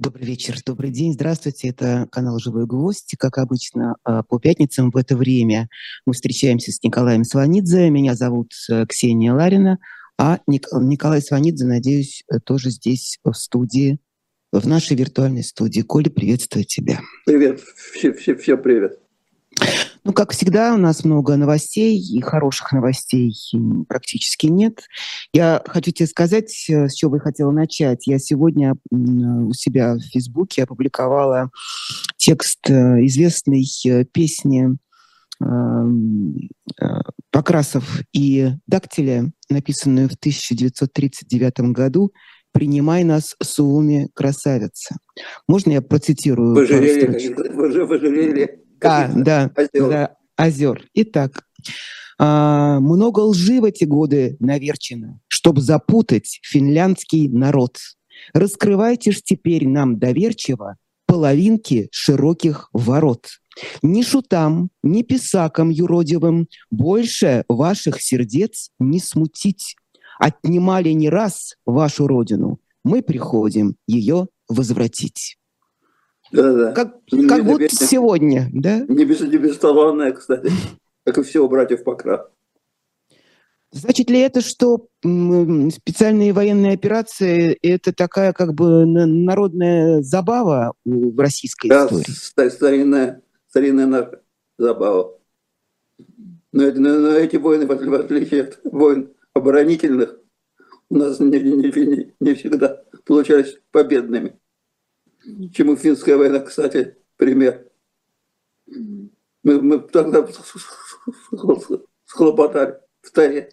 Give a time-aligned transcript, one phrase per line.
[0.00, 1.68] Добрый вечер, добрый день, здравствуйте.
[1.68, 3.16] Это канал «Живой гвоздь».
[3.18, 5.68] Как обычно, а, по пятницам в это время
[6.06, 7.90] мы встречаемся с Николаем Сванидзе.
[7.90, 9.78] Меня зовут э, Ксения Ларина,
[10.16, 13.98] а Николай Сванидзе, надеюсь, э, тоже здесь в студии,
[14.52, 15.82] в нашей виртуальной студии.
[15.82, 17.00] Коля, приветствую тебя.
[17.26, 18.98] Привет, все, все, все привет.
[20.10, 23.32] Ну, как всегда, у нас много новостей, и хороших новостей
[23.86, 24.82] практически нет.
[25.32, 28.08] Я хочу тебе сказать, э, с чего бы я хотела начать.
[28.08, 31.50] Я сегодня у себя в Фейсбуке опубликовала
[32.16, 34.76] текст э, известной э, песни
[37.30, 42.12] Покрасов и Дактиля, написанную в 1939 году
[42.50, 44.96] «Принимай нас, Сууми, красавица».
[45.46, 46.56] Можно я процитирую?
[46.56, 49.88] Вы жалели, да, да, озер.
[49.88, 50.84] да, озер.
[50.94, 51.44] Итак,
[52.18, 57.78] а, много лжи в эти годы наверчено, чтобы запутать финляндский народ.
[58.34, 60.76] Раскрывайте ж теперь нам доверчиво
[61.06, 63.26] половинки широких ворот.
[63.82, 69.74] Ни шутам, ни писакам юродивым больше ваших сердец не смутить.
[70.18, 75.38] Отнимали не раз вашу родину, мы приходим ее возвратить.
[76.32, 76.72] Да-да.
[76.72, 78.84] Как, как будто без, сегодня, да?
[78.88, 80.50] Не, без, не бесталанная, кстати,
[81.04, 82.28] как и все у братьев Покра.
[83.72, 91.68] Значит ли это, что специальные военные операции– это такая как бы народная забава в российской
[91.68, 92.04] да, истории?
[92.36, 94.20] Да, старинная, старинная наша
[94.58, 95.16] забава.
[96.52, 100.18] Но, это, но, но эти войны, в отличие от войн оборонительных,
[100.88, 104.39] у нас не, не, не, не всегда получались победными
[105.52, 107.66] чему финская война, кстати, пример.
[108.66, 110.26] Мы, мы тогда
[112.04, 113.52] схлопотали в таре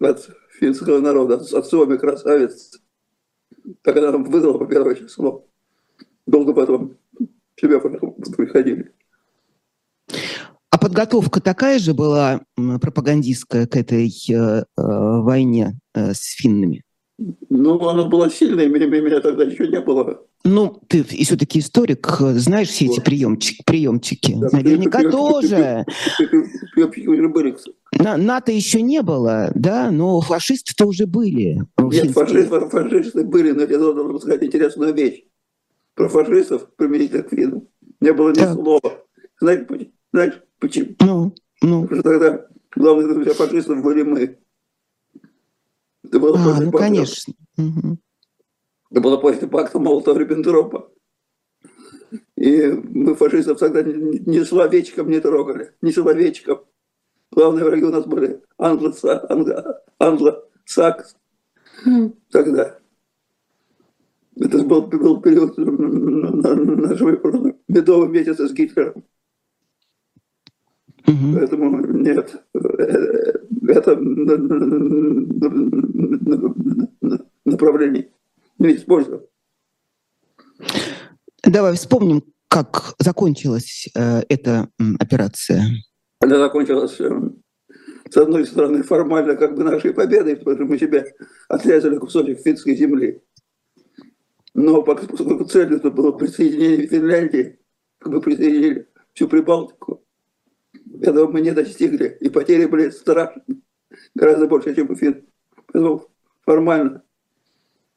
[0.00, 2.78] от финского народа, от Суоми красавец.
[3.82, 5.46] Тогда нам выдало по первое число.
[6.26, 6.96] Долго потом
[7.56, 8.92] себя приходили.
[10.70, 16.82] А подготовка такая же была пропагандистская к этой э, э, войне э, с финнами?
[17.48, 20.22] Ну, она была сильная, меня, меня тогда еще не было.
[20.46, 24.34] Ну, ты и все-таки историк, знаешь все эти приемчики, приемчики.
[24.36, 25.84] Да, Наверняка приемчики, тоже.
[27.92, 31.62] На, НАТО еще не было, да, но фашисты-то уже были.
[31.78, 35.24] Нет, фашисты, фашисты были, но я должен сказать интересную вещь.
[35.94, 37.66] Про фашистов применительно к финнам
[38.00, 38.54] не было ни так.
[38.54, 38.80] слова.
[39.40, 39.66] Знаешь,
[40.12, 40.94] знаешь почему?
[41.00, 41.82] Ну, ну.
[41.82, 44.38] Потому что тогда главные друзья фашистов были мы.
[46.04, 47.34] Это было а, ну, конечно.
[47.56, 47.98] Угу.
[48.90, 50.90] Это было после пакта Молотова-Риббентропа.
[52.36, 56.64] И мы фашистов тогда ни, словечком не трогали, ни словечком.
[57.32, 59.26] Главные враги у нас были англо-сакс
[59.98, 60.46] англо
[62.30, 62.78] тогда.
[64.36, 69.04] Это был, был период нашего медового месяца с Гитлером.
[71.06, 71.34] Угу.
[71.34, 73.96] Поэтому нет, это
[77.44, 78.10] направление
[78.58, 79.28] не использовал.
[81.42, 84.68] Давай вспомним, как закончилась э, эта
[84.98, 85.62] операция.
[86.20, 87.10] Она закончилась, э,
[88.10, 91.14] с одной стороны, формально как бы нашей победой, потому что мы себе
[91.48, 93.22] отрезали кусочек финской земли.
[94.54, 97.58] Но поскольку целью это было присоединение Финляндии,
[97.98, 100.02] как бы присоединили всю Прибалтику,
[101.02, 102.16] этого мы не достигли.
[102.20, 103.60] И потери были страшные,
[104.14, 105.26] гораздо больше, чем у фин.
[105.66, 106.08] Поэтому
[106.44, 107.02] формально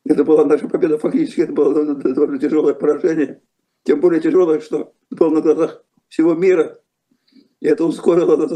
[0.10, 3.42] это была наша победа, фактически это было довольно тяжелое поражение.
[3.84, 6.80] Тем более тяжелое, что было на глазах всего мира.
[7.60, 8.48] И это ускорило, на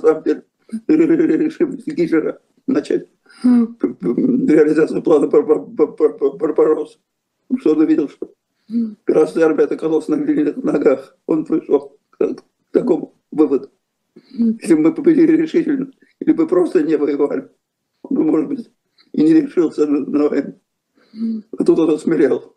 [0.00, 0.44] самом деле,
[0.86, 3.08] решимость Гитлера начать
[3.42, 6.98] реализацию плана Барбаросса.
[7.58, 8.30] Что он увидел, что
[9.04, 11.16] Красная армия оказалась на глиняных ногах.
[11.26, 12.42] Он пришел к
[12.72, 13.70] такому выводу.
[14.14, 17.48] Если бы мы победили решительно, или бы просто не воевали,
[18.02, 18.70] бы, может быть,
[19.16, 20.60] и не решился на войну.
[21.58, 22.54] А тут он осмелел.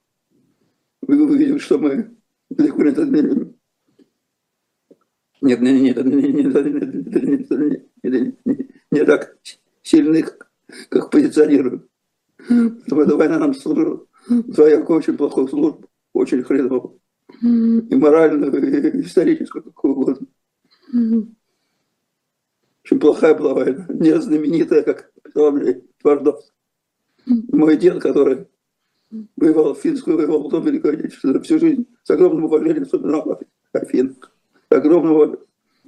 [1.01, 2.17] Вы увидели, что мы
[2.49, 2.91] далеко не
[5.41, 7.49] нет, нет, нет, нет,
[8.03, 9.37] нет, нет, не так
[9.81, 10.25] сильны,
[10.89, 11.87] как позиционируют.
[12.37, 16.99] Эта война нам служила двояко очень плохую службу, очень хреновую.
[17.41, 20.27] И моральную, и историческую, какую угодно.
[22.83, 26.51] Очень плохая была война, не знаменитая, как писал мне Твардовский.
[27.51, 28.47] Мой дед, который
[29.35, 33.39] воевал в финскую, воевал в том Великой Отечественной, всю жизнь с огромным уважением вспоминал
[33.73, 34.31] о финнах.
[34.69, 35.39] Огромного,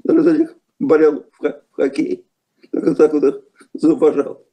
[0.03, 2.25] даже за них болел в, хоккей.
[2.71, 3.43] Так, так вот
[3.73, 4.45] зауважал.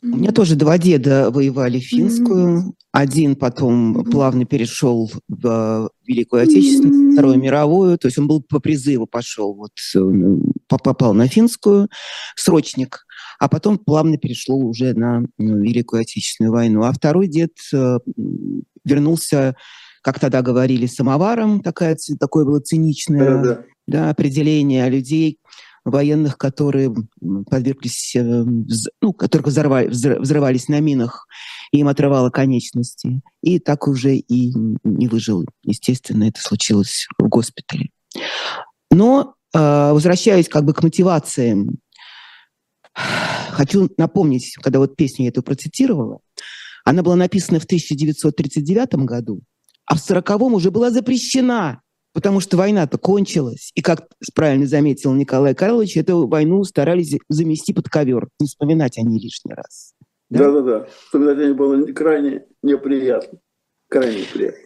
[0.00, 2.74] У меня тоже два деда воевали финскую.
[2.92, 7.98] Один потом плавно перешел в Великую Отечественную, Вторую мировую.
[7.98, 9.72] То есть он был по призыву пошел, вот
[10.68, 11.88] попал на финскую,
[12.36, 13.06] срочник.
[13.38, 16.82] А потом плавно перешло уже на Великую Отечественную войну.
[16.82, 17.98] А второй дед э,
[18.84, 19.54] вернулся,
[20.02, 21.60] как тогда говорили, самоваром.
[21.60, 23.64] Такая, такое было циничное да, да.
[23.86, 25.38] Да, определение людей,
[25.84, 26.94] военных, которые
[27.48, 28.44] подверглись, э,
[29.00, 31.26] ну, которых взорвали, взрывались на минах,
[31.72, 33.22] и им отрывало конечности.
[33.42, 34.52] И так уже и
[34.84, 35.46] не выжил.
[35.62, 37.90] Естественно, это случилось в госпитале.
[38.90, 41.78] Но э, возвращаясь как бы к мотивациям,
[43.50, 46.20] хочу напомнить, когда вот песню я эту процитировала,
[46.84, 49.40] она была написана в 1939 году,
[49.86, 51.82] а в 1940 уже была запрещена
[52.18, 53.70] Потому что война-то кончилась.
[53.76, 58.28] И, как правильно заметил Николай Карлович, эту войну старались замести под ковер.
[58.40, 59.94] Не вспоминать о ней лишний раз.
[60.30, 60.88] Да-да-да.
[61.04, 63.38] Вспоминать о ней было крайне неприятно.
[63.88, 64.58] Крайне неприятно.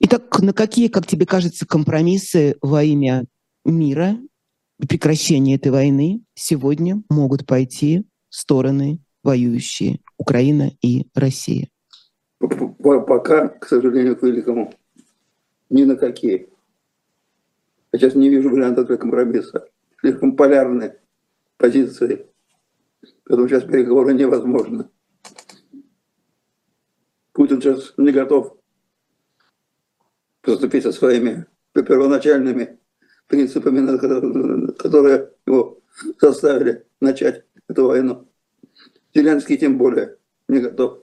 [0.00, 3.24] Итак, на какие, как тебе кажется, компромиссы во имя
[3.64, 4.18] мира
[4.86, 11.68] прекращения этой войны сегодня могут пойти стороны воюющие Украина и Россия?
[12.38, 14.74] Пока, к сожалению, к великому,
[15.70, 16.48] ни на какие.
[17.92, 19.68] Я сейчас не вижу вариантов для компромисса.
[20.00, 20.98] Слишком полярные
[21.56, 22.26] позиции.
[23.24, 24.88] Поэтому сейчас переговоры невозможны.
[27.32, 28.56] Путин сейчас не готов
[30.40, 32.78] поступить со своими первоначальными
[33.32, 33.96] принципами,
[34.76, 35.78] которые его
[36.20, 38.28] заставили начать эту войну.
[39.14, 40.18] Зеленский тем более
[40.48, 40.98] не готов.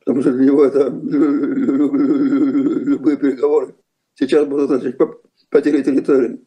[0.00, 0.88] Потому что для него это
[2.88, 3.76] любые переговоры
[4.14, 4.96] сейчас будут значить
[5.50, 6.40] потери территории.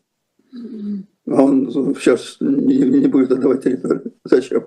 [1.28, 4.14] А он сейчас не будет отдавать территорию.
[4.26, 4.66] Зачем?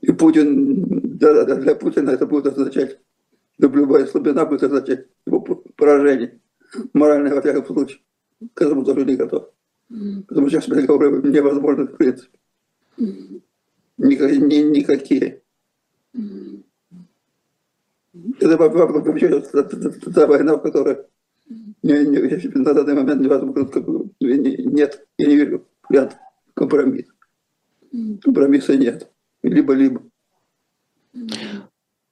[0.00, 3.00] И Путин, да, да, для Путина это будет означать,
[3.58, 5.40] любая слабина будет означать его
[5.76, 6.40] поражение.
[6.92, 8.00] Моральное, во всяком случае.
[8.52, 9.48] К этому тоже не готов.
[9.88, 12.38] Потому что сейчас переговоры невозможны в принципе.
[13.96, 14.64] Никакие.
[14.64, 15.40] никакие.
[18.40, 19.40] Это вообще
[20.14, 20.98] та война, в которой
[21.82, 26.16] не, не, на данный момент невозможно, нет, я не вижу вариант
[26.54, 27.06] компромисс.
[28.22, 29.10] Компромисса нет.
[29.42, 30.02] Либо-либо.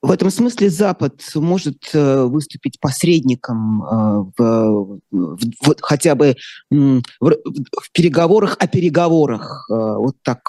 [0.02, 6.34] В этом смысле Запад может э, выступить посредником э, в, в, в, хотя бы
[6.70, 9.69] в, в переговорах о переговорах.
[9.70, 10.40] Э, вот так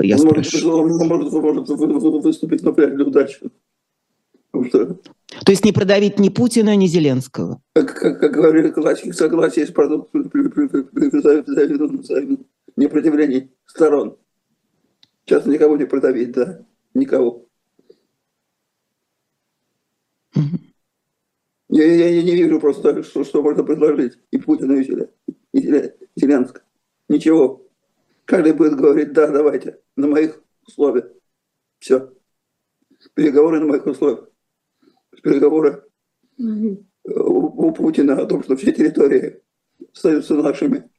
[0.00, 0.86] я он спрошу.
[0.88, 3.50] Может, может, может выступить, но вряд ли удачно.
[4.68, 4.98] Что...
[5.44, 7.60] То есть не продавить ни Путина, ни Зеленского?
[7.74, 10.30] Как, как, как говорили классики, согласие с продуктом
[12.76, 14.16] непротивлений сторон.
[15.24, 16.64] Сейчас никого не продавить, да,
[16.94, 17.46] никого.
[20.34, 25.10] Я, я, я не вижу просто, что, что можно предложить и Путину, и, Зелен,
[25.52, 25.60] и
[26.16, 26.64] Зеленскому.
[27.08, 27.66] Ничего.
[28.24, 31.10] Каждый будет говорить, да, давайте, на моих условиях.
[31.78, 32.12] Все.
[33.14, 34.28] Переговоры на моих условиях
[35.22, 35.84] переговоры
[36.38, 39.40] у Путина о том, что все территории
[39.92, 40.90] остаются нашими.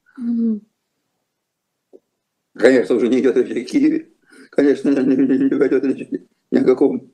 [2.54, 4.12] Конечно, уже не идет речь о Киеве.
[4.52, 6.10] Конечно, не, не, не идет речь
[6.52, 7.12] ни о каком,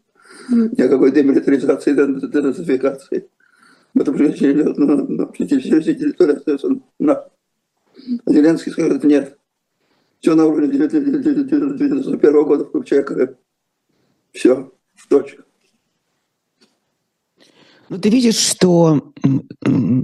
[0.50, 3.30] ни какой демилитаризации, денацификации.
[3.96, 7.14] Это речь не идет, но, но все, все, все территории остаются на.
[7.14, 7.30] А
[8.28, 9.38] Зеленский скажет, нет.
[10.20, 13.36] Все на уровне 1991 года, включая Крым.
[14.32, 14.72] Все,
[15.10, 15.44] точка.
[17.90, 19.14] Ну, ты видишь, что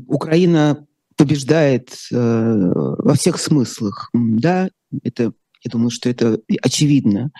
[0.07, 4.69] Украина побеждает э, во всех смыслах, да?
[5.03, 7.31] Это, я думаю, что это очевидно.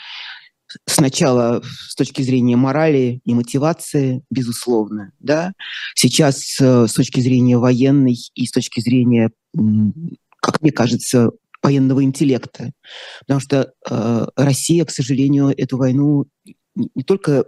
[0.86, 5.54] Сначала с точки зрения морали и мотивации, безусловно, да.
[5.96, 9.32] Сейчас э, с точки зрения военной и с точки зрения,
[10.42, 12.72] как мне кажется, военного интеллекта,
[13.22, 16.26] потому что э, Россия, к сожалению, эту войну
[16.76, 17.46] не только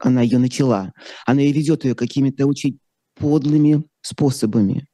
[0.00, 0.92] она ее начала,
[1.26, 2.78] она и ведет ее какими-то очень
[3.14, 4.86] подлыми способами.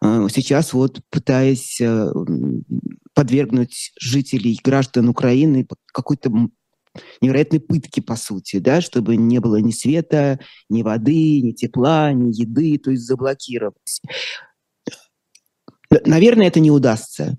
[0.00, 2.12] А, сейчас вот пытаясь э,
[3.14, 6.30] подвергнуть жителей, граждан Украины какой-то
[7.20, 12.30] невероятной пытки, по сути, да, чтобы не было ни света, ни воды, ни тепла, ни
[12.32, 14.00] еды, то есть заблокировать.
[16.04, 17.38] Наверное, это не удастся.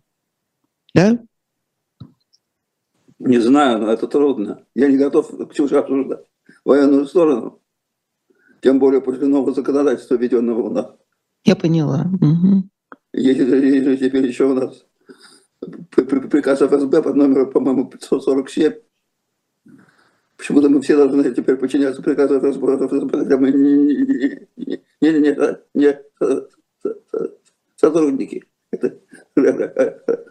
[0.93, 1.19] Да?
[3.19, 4.65] Не знаю, но это трудно.
[4.75, 6.25] Я не готов к чему обсуждать
[6.65, 7.61] военную сторону,
[8.61, 10.95] тем более после нового законодательства, введенного у нас.
[11.43, 12.07] Я поняла.
[12.21, 12.69] Угу.
[13.13, 13.39] Есть
[13.99, 14.85] теперь еще у нас
[15.61, 18.73] приказ ФСБ под номером, по-моему, 547,
[20.41, 23.95] Почему-то мы все должны теперь подчиняться приказу мы не,
[24.57, 25.99] не, не, не, не
[27.75, 28.43] сотрудники.
[28.71, 28.97] Это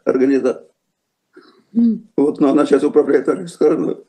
[0.04, 0.66] организация.
[2.16, 4.02] Вот, но она сейчас управляет нашей страной.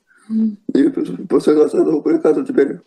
[0.74, 2.80] И по согласно этого приказа теперь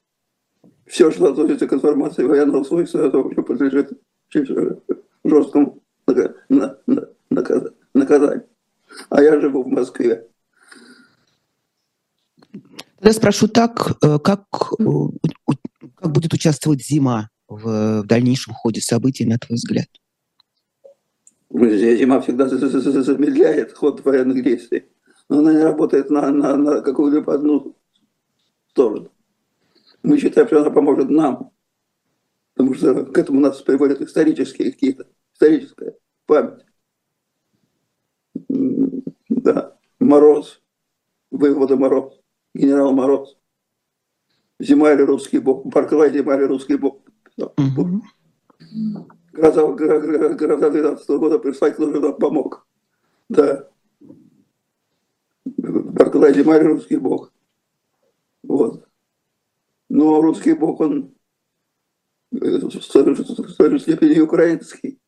[0.85, 3.92] все, что относится к информации военного свойства, это подлежит
[5.25, 5.80] жесткому
[7.94, 8.49] наказанию.
[9.09, 10.26] А я живу в Москве.
[13.04, 14.46] Я спрошу так, э, как,
[14.78, 14.84] э,
[15.94, 19.88] как будет участвовать зима в, в дальнейшем ходе событий, на твой взгляд?
[21.50, 24.84] Зима всегда замедляет ход военных действий,
[25.28, 27.76] но она не работает на, на, на какую-либо одну
[28.70, 29.12] сторону.
[30.02, 31.50] Мы считаем, что она поможет нам,
[32.54, 35.94] потому что к этому нас приводят исторические какие-то, историческая
[36.25, 36.64] память.
[39.28, 40.62] Да, Мороз,
[41.30, 42.23] воевода Мороз
[42.54, 43.37] генерал Мороз.
[44.61, 45.66] Зима или русский бог.
[45.66, 47.00] Барклай, зима или русский бог.
[47.37, 48.02] Угу.
[49.32, 52.66] Гроза, гроза 12 года пришла, кто же нам помог.
[53.28, 53.68] Да.
[55.44, 57.32] Барклай, зима или русский бог.
[58.44, 58.87] Вот.
[59.88, 61.14] Но русский бог, он
[62.30, 65.00] в той степени украинский.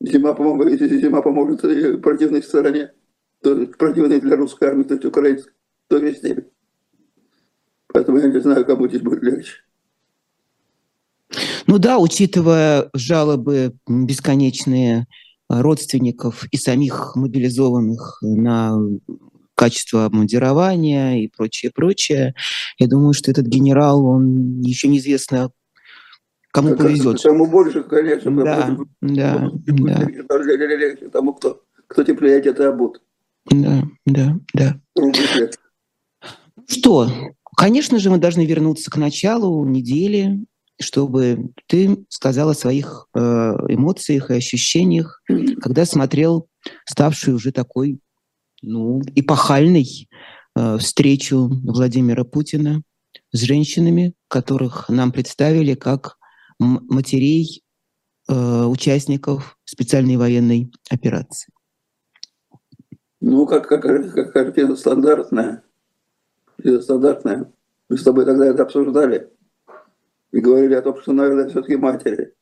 [0.00, 1.62] Зима, поможет, зима поможет
[2.02, 2.92] противной стороне,
[3.40, 5.52] противной для русской армии, то есть украинской
[5.88, 6.46] то степени.
[7.88, 9.52] Поэтому я не знаю, кому здесь будет легче.
[11.66, 15.06] Ну да, учитывая жалобы бесконечные
[15.48, 18.78] родственников и самих мобилизованных на
[19.54, 22.34] качество обмундирования и прочее, прочее,
[22.78, 25.50] я думаю, что этот генерал, он еще неизвестно,
[26.50, 27.20] кому как повезет.
[27.20, 28.34] Самому больше, конечно.
[28.42, 30.08] Да, да, да.
[31.12, 33.02] Тому, кто, кто теплее это обут.
[33.50, 34.80] Да, да, да.
[36.72, 37.10] Что?
[37.56, 40.44] Конечно же, мы должны вернуться к началу недели,
[40.80, 45.22] чтобы ты сказал о своих э, эмоциях и ощущениях,
[45.60, 46.48] когда смотрел
[46.86, 48.00] ставшую уже такой,
[48.62, 50.08] ну, эпохальной
[50.56, 52.82] э, встречу Владимира Путина
[53.32, 56.16] с женщинами, которых нам представили как
[56.58, 57.62] матерей
[58.28, 61.52] э, участников специальной военной операции.
[63.20, 63.82] Ну, как, как,
[64.32, 65.62] как стандартная
[66.80, 67.52] стандартная.
[67.88, 69.30] Мы с тобой тогда это обсуждали
[70.32, 72.34] и говорили о том, что, наверное, все-таки матери.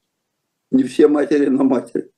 [0.71, 2.11] Не все матери, но матери.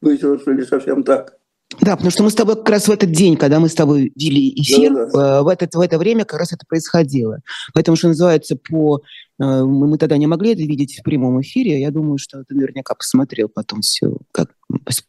[0.00, 1.38] Выяснилось, что не совсем так.
[1.80, 4.10] Да, потому что мы с тобой как раз в этот день, когда мы с тобой
[4.16, 5.38] вели эфир, да, да.
[5.38, 7.40] Э, в, этот, в это время как раз это происходило.
[7.74, 9.02] Поэтому, что называется, по
[9.38, 11.78] э, мы тогда не могли это видеть в прямом эфире.
[11.78, 14.16] Я думаю, что ты наверняка посмотрел потом все.
[14.32, 14.50] Как,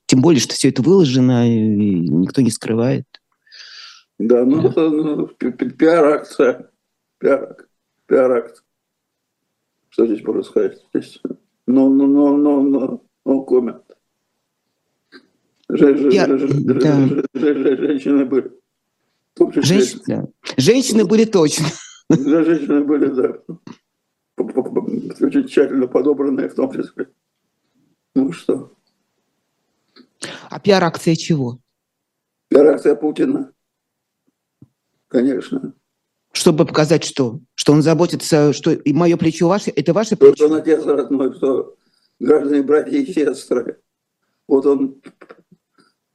[0.06, 3.06] тем более, что все это выложено, и никто не скрывает.
[4.20, 6.70] Да, ну это ну, пиар-акция.
[7.20, 7.56] Пиар,
[8.06, 8.66] пиар-акция.
[9.90, 10.84] Что здесь происходит?
[10.94, 11.22] Здесь,
[11.66, 13.84] ну, ну, ну, ну, ну, ну, коммент.
[15.70, 16.36] Женщины
[18.26, 18.52] были.
[19.62, 21.68] Женщины, женщины были точно.
[22.10, 23.40] Женщины были, да.
[24.38, 27.08] Очень тщательно подобранные в том числе.
[28.16, 28.74] Ну что?
[30.50, 31.60] А пиар-акция чего?
[32.50, 33.54] Пиар-акция Путина.
[35.10, 35.74] Конечно.
[36.32, 37.42] Чтобы показать что?
[37.56, 40.36] Что он заботится, что и мое плечо ваше, это ваше плечо?
[40.36, 41.76] Что он отец родной, что
[42.20, 43.82] граждане, братья и сестры.
[44.48, 45.02] Вот он,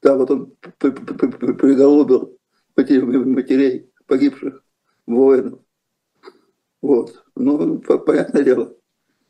[0.02, 2.38] да, вот он приголубил
[2.76, 4.62] матерей погибших
[5.06, 5.60] воинов.
[6.80, 7.24] Вот.
[7.34, 8.74] Ну, понятное дело.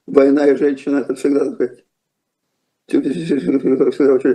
[0.06, 1.85] Война и женщина, это всегда, так сказать,
[2.87, 4.35] всегда очень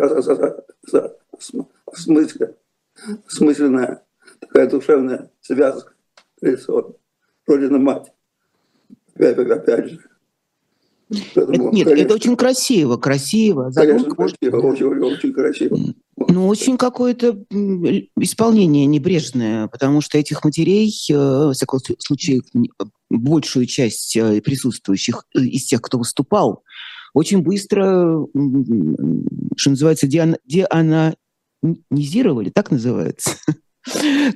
[3.28, 4.04] смысленная
[4.50, 5.94] такая душевная связка
[6.42, 6.94] рисована.
[7.48, 8.12] Родина-мать.
[9.16, 10.00] Опять, опять же.
[11.34, 13.72] Поэтому, Нет, конечно, это очень красиво, красиво.
[13.74, 15.76] Конечно, красиво, очень, очень красиво.
[16.16, 17.44] Ну, очень какое-то
[18.20, 22.44] исполнение небрежное, потому что этих матерей, э, во всяком случае,
[23.10, 26.62] большую часть э, присутствующих э, из тех, кто выступал,
[27.16, 28.28] очень быстро,
[29.58, 33.32] что называется, деанонизировали, так называется.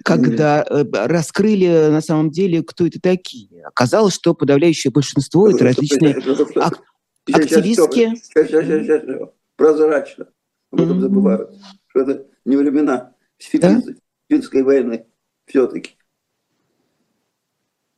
[0.03, 3.63] когда э, раскрыли на самом деле, кто это такие.
[3.63, 6.15] Оказалось, что подавляющее большинство это различные
[6.55, 6.81] ак-
[7.31, 8.15] активистки.
[8.15, 9.29] Сейчас, сейчас, сейчас, сейчас.
[9.55, 10.27] Прозрачно.
[10.71, 11.51] Об этом забывают.
[11.87, 15.05] Что это не времена финской войны.
[15.45, 15.97] Все-таки.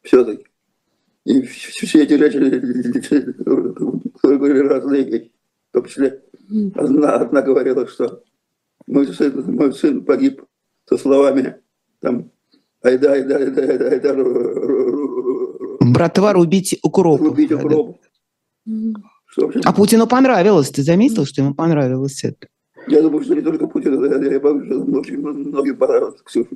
[0.04, 0.46] Все-таки.
[1.26, 2.50] И все эти женщины
[4.22, 5.32] говорили разные вещи.
[5.70, 6.24] В том числе
[6.76, 8.24] одна, одна говорила, что
[8.86, 10.44] мой сын, мой сын погиб
[10.86, 11.62] со словами
[12.00, 12.32] там
[12.82, 14.16] «Айда, айда, айда, айда, айда
[15.82, 17.22] Братва, рубить укроп.
[17.22, 18.00] Рубить укроп.
[18.66, 19.02] Да.
[19.64, 22.48] А Путину понравилось, ты заметил, что ему понравилось это?
[22.88, 26.56] Я думаю, что не только Путину, я, я помню, что многим понравилось, Ксюша.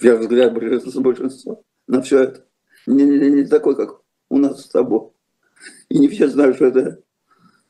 [0.00, 2.46] Я взгляд большинства на все это.
[2.86, 5.10] Не, не, не такой, как у нас с тобой.
[5.88, 7.02] И не все знают, что это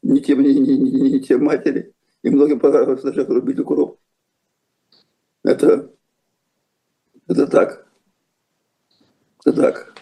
[0.03, 1.93] не те, не, не, не, не те матери.
[2.23, 3.99] И многим понравилось даже рубить укроп.
[5.43, 5.91] Это,
[7.27, 7.87] это так.
[9.45, 9.95] Это так.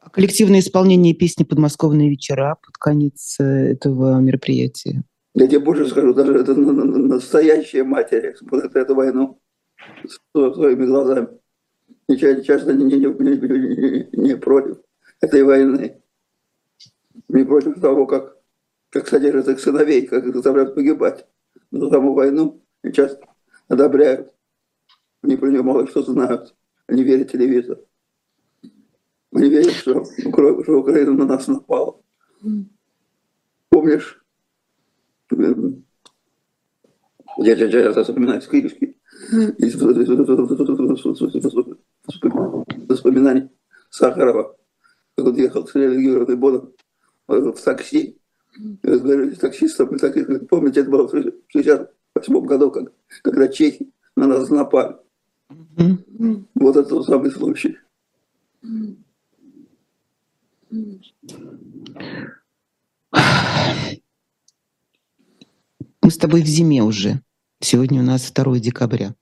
[0.00, 5.04] А коллективное исполнение песни «Подмосковные вечера» под конец э, этого мероприятия.
[5.34, 9.40] Я тебе больше скажу, даже это настоящие матери смотрят эту войну
[10.32, 11.28] своими глазами.
[12.08, 14.78] И часто не, не, не, не против
[15.20, 16.00] этой войны.
[17.28, 18.38] Не против того, как,
[18.88, 21.26] как содержат их сыновей, как заставляют погибать.
[21.70, 23.26] Но саму войну часто
[23.68, 24.34] одобряют.
[25.22, 26.54] Они про нее мало что знают.
[26.86, 27.82] Они верят телевизору.
[29.32, 32.00] Они верят, что, что Украина на нас напала.
[33.68, 34.24] Помнишь,
[37.38, 38.96] я, я, я, вспоминаю книжки
[39.58, 39.74] из
[43.90, 44.56] Сахарова,
[45.16, 46.72] как он ехал с религиозным бодом
[47.26, 48.18] в такси.
[49.40, 50.14] Таксистом, и так,
[50.48, 54.96] помните, это было в 1968 году, как, когда чехи на нас напали.
[55.50, 56.44] Mm-hmm.
[56.54, 57.78] Вот это тот самый случай.
[66.02, 67.22] Мы с тобой в зиме уже.
[67.60, 69.14] Сегодня у нас 2 декабря.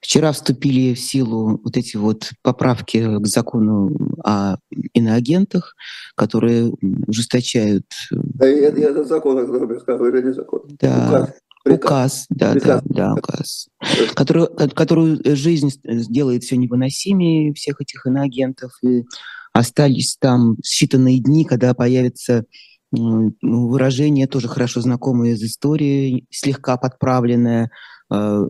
[0.00, 3.90] Вчера вступили в силу вот эти вот поправки к закону
[4.24, 4.56] о
[4.94, 5.74] иноагентах,
[6.14, 6.72] которые
[7.06, 7.84] ужесточают...
[8.10, 10.62] Да, это, это закон, о котором я сказал, или не закон?
[10.80, 11.34] Да.
[11.66, 12.26] Указ.
[12.30, 12.82] Да, приказ.
[12.86, 13.68] да, да, указ,
[14.14, 19.04] который, которую жизнь делает все невыносимее всех этих иноагентов, и
[19.52, 22.46] остались там считанные дни, когда появится
[22.92, 27.70] выражение, тоже хорошо знакомое из истории, слегка подправленное,
[28.10, 28.48] э,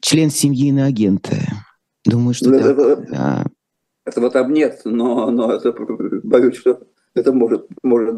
[0.00, 1.36] член семьи иноагента.
[2.04, 2.50] Думаю, что...
[2.50, 3.46] Ну, это, это, да.
[4.04, 5.72] Этого там нет, но, но это,
[6.22, 8.14] боюсь, что это может, может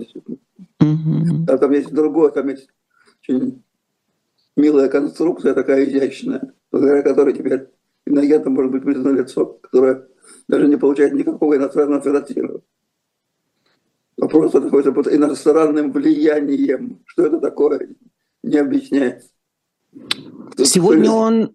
[0.81, 1.45] угу.
[1.49, 2.69] А там есть другое, там есть
[3.23, 3.63] очень
[4.57, 7.69] милая конструкция, такая изящная, благодаря которой теперь
[8.07, 10.07] иноагентом может быть признано лицо, которое
[10.49, 12.63] даже не получает никакого иностранного финансирования.
[14.21, 17.01] А просто находится под иностранным влиянием.
[17.05, 17.95] Что это такое,
[18.43, 19.29] не объясняется.
[20.65, 21.55] Сегодня он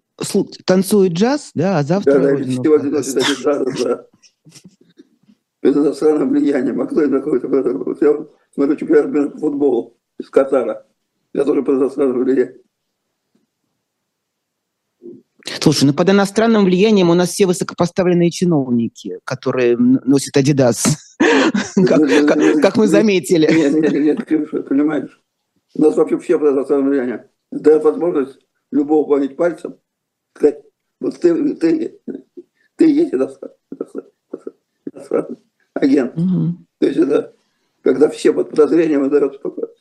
[0.66, 2.18] танцует джаз, да, а завтра...
[2.18, 4.06] Да, да, сегодня носит эти джазы, да.
[5.60, 6.80] Под иностранным влиянием.
[6.80, 7.48] А кто это находится?
[8.04, 10.86] Я смотрю чемпионат по футболу из Катара.
[11.32, 12.58] Я тоже под иностранным влиянием.
[15.60, 21.16] Слушай, ну под иностранным влиянием у нас все высокопоставленные чиновники, которые носят Адидас,
[21.86, 23.46] как мы заметили.
[23.52, 25.20] Нет, нет, нет, понимаешь?
[25.74, 27.22] У нас вообще все под иностранным влиянием.
[27.52, 28.38] Дает возможность
[28.72, 29.76] любого понять пальцем,
[30.34, 30.64] сказать,
[31.00, 32.00] вот ты, ты,
[32.76, 33.56] ты есть иностранный
[35.74, 36.14] агент.
[36.78, 37.34] То есть это
[37.82, 39.40] когда все под подозрением дает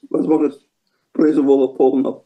[0.09, 0.67] возможность
[1.11, 2.25] произвола полного.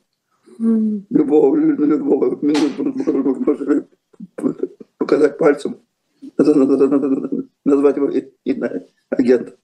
[0.57, 3.87] Любого, любого минуту
[4.97, 5.79] показать пальцем,
[7.65, 8.09] назвать его
[9.09, 9.57] агент.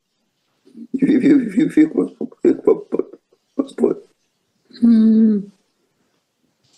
[0.97, 1.93] Фиг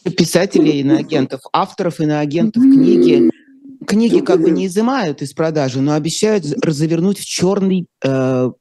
[0.03, 3.29] Писателей иноагентов, авторов иноагентов книги.
[3.85, 7.87] Книги как бы не изымают из продажи, но обещают развернуть в черный...
[8.03, 8.51] Э,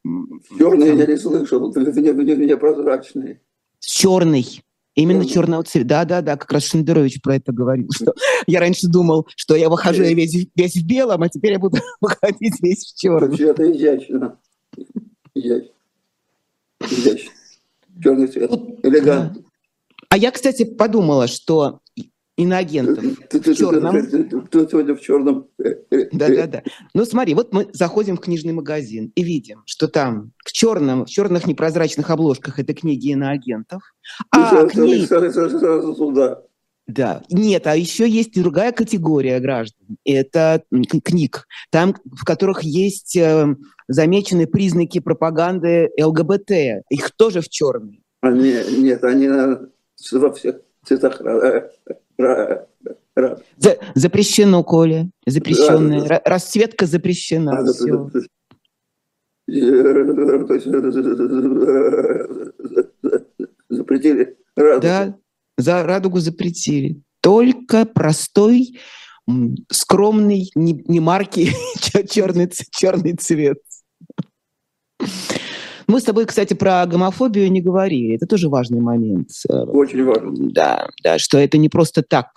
[0.59, 3.39] черный я не слышал, в непрозрачный.
[3.79, 4.63] Черный.
[4.95, 5.87] Именно черного цвета.
[5.87, 7.89] Да, да, да, как раз Шендерович про это говорил.
[7.93, 8.13] Что
[8.47, 11.79] я раньше думал, что я выхожу я весь, весь в белом, а теперь я буду
[12.01, 13.33] выходить весь в черном.
[13.33, 14.39] Это изящно.
[15.35, 15.71] Изящно.
[16.81, 17.31] Изящно.
[18.03, 18.51] Черный цвет.
[18.83, 19.45] Элегантно.
[20.13, 21.81] А я, кстати, подумала, что
[22.37, 23.95] иноагентов ты, в черном.
[24.51, 25.49] Ты, сегодня в черном.
[26.13, 26.63] Да, да, да.
[26.93, 31.09] Ну смотри, вот мы заходим в книжный магазин и видим, что там в черном, в
[31.09, 33.81] черных непрозрачных обложках это книги иноагентов.
[34.31, 35.07] А книги...
[36.87, 39.97] Да, нет, а еще есть другая категория граждан.
[40.05, 40.63] Это
[41.03, 43.57] книг, там, в которых есть э,
[43.89, 46.51] замечены признаки пропаганды ЛГБТ.
[46.91, 48.03] Их тоже в черный.
[48.21, 49.29] Они, нет, они
[50.11, 51.21] во всех цветах
[53.57, 55.11] за, запрещено, Коля.
[55.27, 56.07] Запрещенное.
[56.09, 57.63] Да, Расцветка запрещена.
[57.63, 58.11] Да, Все.
[63.69, 64.83] Запретили радугу.
[64.83, 65.19] Да,
[65.59, 67.03] за радугу запретили.
[67.21, 68.79] Только простой
[69.71, 71.51] скромный, не, не марки,
[72.11, 73.59] черный, черный цвет.
[75.87, 78.15] Мы с тобой, кстати, про гомофобию не говорили.
[78.15, 79.31] Это тоже важный момент.
[79.49, 80.53] Очень важный.
[80.53, 82.29] Да, да, что это не просто так,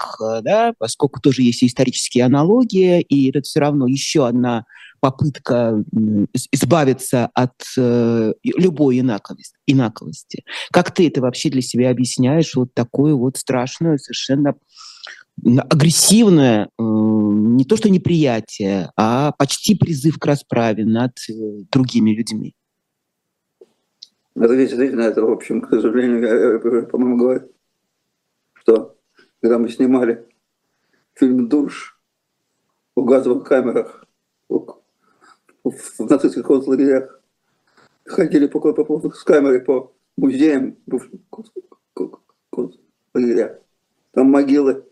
[0.42, 4.66] да, поскольку тоже есть исторические аналогии, и это все равно еще одна
[5.00, 5.84] попытка
[6.52, 10.44] избавиться от э, любой инаковости, инаковости.
[10.72, 14.56] Как ты это вообще для себя объясняешь, вот такую вот страшную, совершенно
[15.70, 21.34] агрессивное, э, не то что неприятие, а почти призыв к расправе над э,
[21.72, 22.56] другими людьми?
[24.36, 27.52] Это действительно, это, в общем, к сожалению, по-моему, говорит,
[28.54, 28.98] что
[29.42, 30.28] когда мы снимали
[31.14, 32.00] фильм «Душ»
[32.96, 34.06] в газовых камерах
[34.50, 34.82] в,
[35.64, 37.22] в нацистских концлагерях,
[38.06, 40.78] ходили по, по, по, с камерой по музеям
[42.52, 43.62] концлагеря.
[44.12, 44.86] Там могилы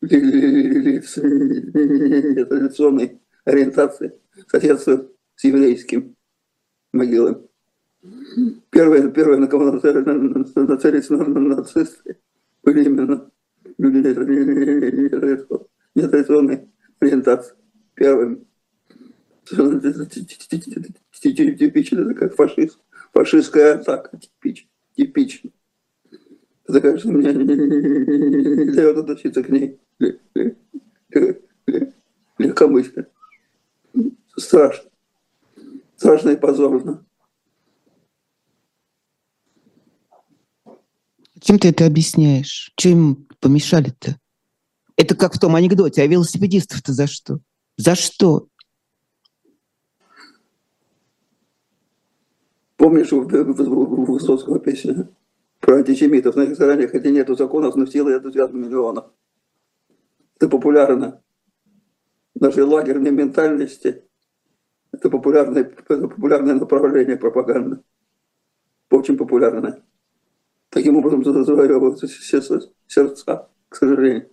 [0.00, 6.16] лиц нетрадиционной ориентации соседствуют с еврейским
[6.92, 7.46] могилами.
[8.70, 12.18] Первые, первые на кого нацелились на, на, нацисты,
[12.62, 13.30] были именно
[13.78, 13.98] люди
[15.94, 16.68] нетрадиционной
[17.00, 17.54] ориентации.
[17.94, 18.44] Первым.
[21.20, 22.78] Типичная такая фашист,
[23.12, 24.18] фашистская атака.
[24.18, 25.50] Типич, типично.
[26.66, 29.78] Это, конечно, мне не дает относиться к ней
[32.38, 33.06] легкомысленно.
[34.36, 34.90] Страшно.
[35.96, 37.04] Страшно и позорно.
[41.44, 42.72] Чем ты это объясняешь?
[42.82, 44.18] Им помешали-то?
[44.96, 47.40] Это как в том анекдоте, а велосипедистов-то за что?
[47.76, 48.48] За что?
[52.76, 55.10] Помнишь у Высоцкого песня
[55.60, 56.34] про антисемитов?
[56.34, 59.10] На их стороне, хотя нету законов, но силы это связано миллионов.
[60.36, 61.20] Это популярно.
[62.34, 64.02] Нашей лагерной ментальности
[64.92, 67.80] это популярное, это популярное направление пропаганды.
[68.88, 69.82] Очень популярное.
[70.74, 74.26] Таким образом завоевываются сердца, к сожалению.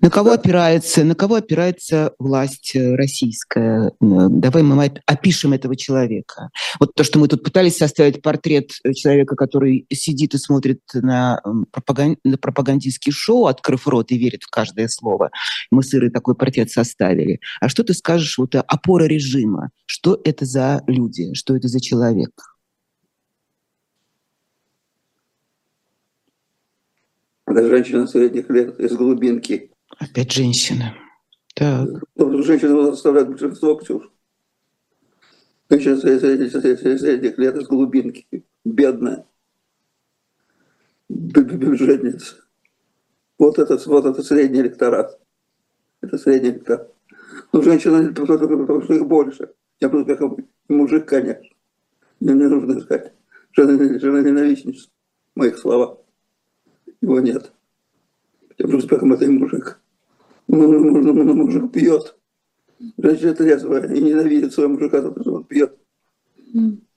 [0.00, 3.92] На кого опирается, на кого опирается власть э, российская?
[4.00, 6.50] Давай мы опишем этого человека.
[6.80, 11.40] Вот то, что мы тут пытались составить портрет э, человека, который сидит и смотрит на,
[11.70, 12.16] пропаган...
[12.24, 15.30] на пропагандистские шоу, открыв рот и верит в каждое слово.
[15.70, 17.40] Мы с Ирой такой портрет составили.
[17.60, 19.70] А что ты скажешь, вот опора режима?
[19.86, 21.34] Что это за люди?
[21.34, 22.30] Что это за человек?
[27.52, 29.70] Это женщина средних лет из глубинки.
[29.98, 30.94] Опять женщина.
[31.54, 31.86] Так.
[32.16, 34.10] Женщина составляет большинство, Ксюш.
[35.68, 38.26] Женщина средних лет из глубинки.
[38.64, 39.26] Бедная.
[41.10, 42.36] Бюджетница.
[43.38, 45.20] Вот это, вот это средний электорат.
[46.00, 46.90] Это средний электорат.
[47.52, 49.50] Ну, женщина, потому что их больше.
[49.78, 50.30] Я просто как
[50.68, 51.54] мужик, конечно.
[52.18, 53.12] Мне не нужно сказать.
[53.52, 54.88] Жена, жена ненавистница.
[55.34, 55.98] Моих словах.
[57.02, 57.52] Его нет.
[58.58, 59.80] Я просто как это мужик.
[60.46, 62.16] Мужик пьет.
[62.96, 65.76] Женщина трезвая и ненавидит своего мужика за то, что он пьет.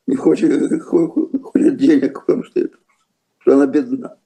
[0.08, 2.78] Не хочет, хочет денег, потому что, это,
[3.40, 4.18] что она бедна.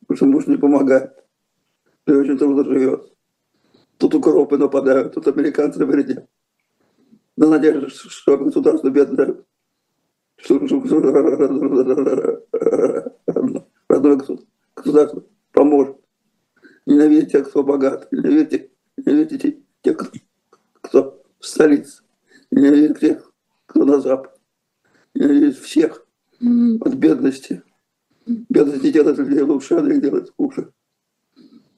[0.00, 1.12] Потому что муж не помогает.
[2.06, 3.12] И очень трудно живет.
[3.98, 6.26] Тут укропы нападают, тут американцы вредят.
[7.36, 9.36] На надежде, что государство бедное,
[10.36, 10.58] что
[13.88, 15.96] родное государство государство поможет.
[16.86, 20.12] Ненавидеть тех, кто богат, ненавидеть, ненавидеть тех,
[20.80, 22.02] кто в столице,
[22.50, 23.32] ненавидеть тех,
[23.66, 24.38] кто на запад,
[25.14, 26.06] ненавидеть всех
[26.40, 27.62] от бедности.
[28.26, 30.72] Бедность не делает людей лучше, а их делает хуже.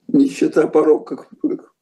[0.08, 1.74] Нищета порог, как, как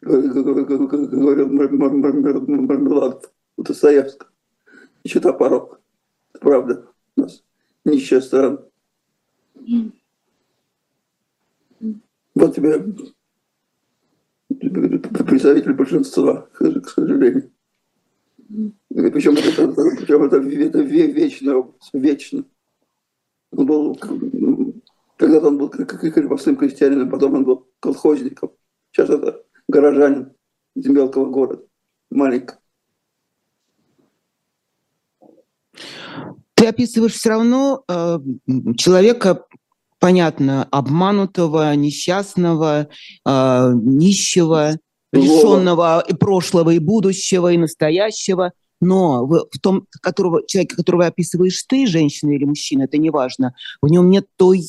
[0.00, 4.30] говорил Мармеладов у Достоевского.
[5.04, 5.80] Нищета порог.
[6.34, 6.86] Это правда.
[7.16, 7.42] У нас
[7.84, 8.58] нищая страна.
[12.34, 12.82] Вот тебе
[14.58, 17.50] представитель большинства, к сожалению.
[18.48, 22.44] И причем это, причем это, это вечно, вечно.
[23.50, 23.94] Он был,
[25.16, 28.50] когда-то он был крепостным крестьянином, потом он был колхозником.
[28.90, 30.32] Сейчас это горожанин
[30.74, 31.64] из мелкого города,
[32.10, 32.58] маленького.
[36.54, 38.18] Ты описываешь все равно э,
[38.76, 39.46] человека,
[40.02, 42.88] понятно, обманутого, несчастного,
[43.24, 44.76] э, нищего,
[45.12, 51.62] лишенного и прошлого, и будущего, и настоящего, Но в, в том которого, человека, которого описываешь
[51.68, 54.60] ты, женщина или мужчина, это не важно, в нем нет той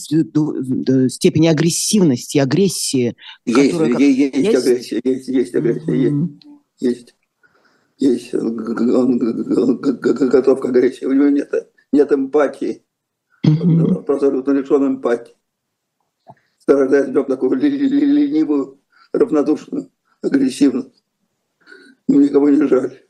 [1.09, 3.15] степени агрессивности, агрессии.
[3.47, 6.27] Есть, которая, есть, есть, есть агрессия, есть, есть агрессия, mm-hmm.
[6.79, 7.15] есть.
[7.97, 8.35] Есть.
[8.35, 8.59] Он,
[8.95, 9.17] он
[9.77, 11.05] готов к агрессии.
[11.05, 11.51] У него нет,
[11.91, 12.82] нет эмпатии.
[13.45, 14.05] Mm-hmm.
[14.07, 15.35] Абсолютно лишен эмпатии.
[16.57, 18.79] Старается в нем такую ленивую,
[19.11, 20.93] равнодушную, агрессивную.
[22.07, 23.05] Никого не жаль.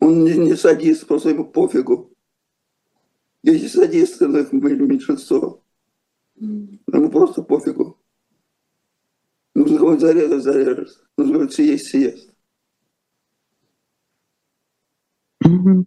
[0.00, 2.10] Он не, не садист, просто ему пофигу.
[3.42, 5.62] Если садисты, но их меньшинство.
[6.36, 8.00] Ему просто пофигу.
[9.54, 10.88] Нужно кого-нибудь зарезать, зарежет.
[11.16, 12.34] Нужно кого-нибудь съесть, съест.
[15.44, 15.84] Mm-hmm.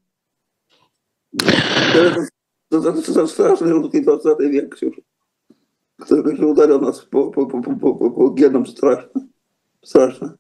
[2.69, 5.01] Это, страшный русский 20 век, Ксюша.
[5.97, 9.30] Который ударил нас по, по, по, по, по, по генам страшно.
[9.82, 10.38] Страшно.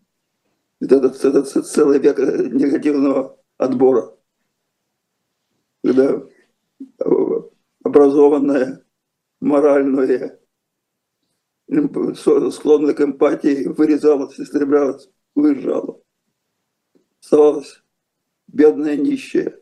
[0.79, 4.15] Это, это, это целый век негативного отбора.
[5.83, 6.21] Когда
[7.83, 8.83] образованное,
[9.39, 10.39] моральное,
[12.15, 16.01] склонное к эмпатии вырезалось, истреблялось, уезжало.
[17.21, 17.81] Оставалось
[18.47, 19.61] бедное, нищее,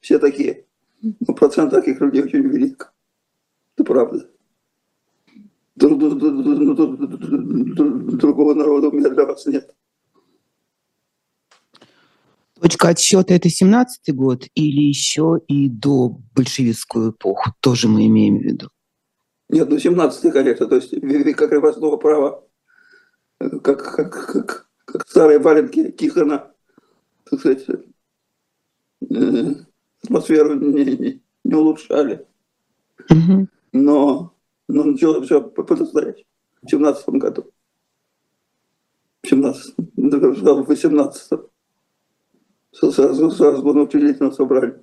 [0.00, 0.64] все такие.
[1.02, 2.92] Но процент таких людей очень велик.
[3.76, 4.28] Это правда.
[8.16, 9.70] Другого народа у меня для вас нет.
[12.60, 18.42] Точка отсчета это 17-й год или еще и до большевистскую эпоху, тоже мы имеем в
[18.42, 18.70] виду?
[19.50, 20.90] Нет, ну 17-й, конечно, то есть
[21.36, 22.42] как крепостного права,
[23.38, 26.50] как, как, как, как старые валенки Тихона,
[27.28, 27.66] так сказать,
[29.10, 29.54] э,
[30.02, 32.26] атмосферу не, не, не улучшали.
[33.10, 33.48] Угу.
[33.72, 34.36] Но
[34.68, 36.24] но начало все подозрять
[36.62, 37.52] в 17 году.
[39.22, 41.40] В 17 в 18
[42.72, 44.82] сразу, сразу учредительное собрание.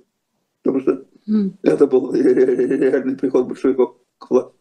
[0.62, 1.58] Потому что mm.
[1.62, 4.58] это был реальный приход большевиков к власти.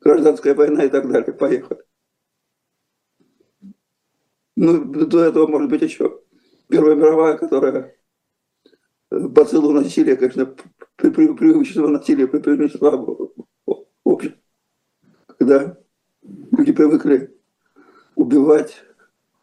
[0.00, 1.32] Гражданская война и так далее.
[1.32, 1.82] Поехали.
[4.56, 6.20] Ну, до этого, может быть, еще
[6.68, 7.96] Первая мировая, которая
[9.10, 10.54] бациллу насилия, конечно,
[10.96, 12.96] привычного насилия принесла
[14.04, 14.34] общем,
[15.38, 15.78] когда
[16.22, 17.36] люди привыкли
[18.14, 18.82] убивать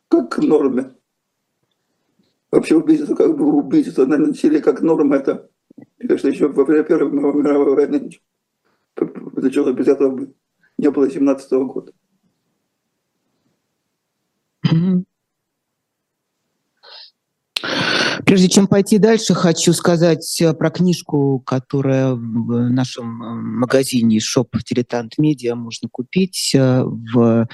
[0.09, 0.95] как к норме.
[2.51, 5.49] Вообще убийство, как бы убийство на насилие как норма, это,
[5.97, 8.11] конечно, еще во время Первой мировой войны
[9.35, 10.27] начало без этого
[10.77, 11.93] не было 17 -го года.
[18.25, 24.47] Прежде чем пойти дальше, хочу сказать э, про книжку, которая в нашем э, магазине Shop
[24.65, 27.47] Дилетант Медиа можно купить э, в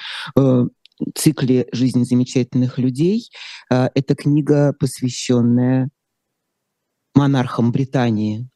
[1.16, 3.30] цикле «Жизнь замечательных людей».
[3.70, 5.90] Это книга, посвященная
[7.16, 8.50] монархам Британии,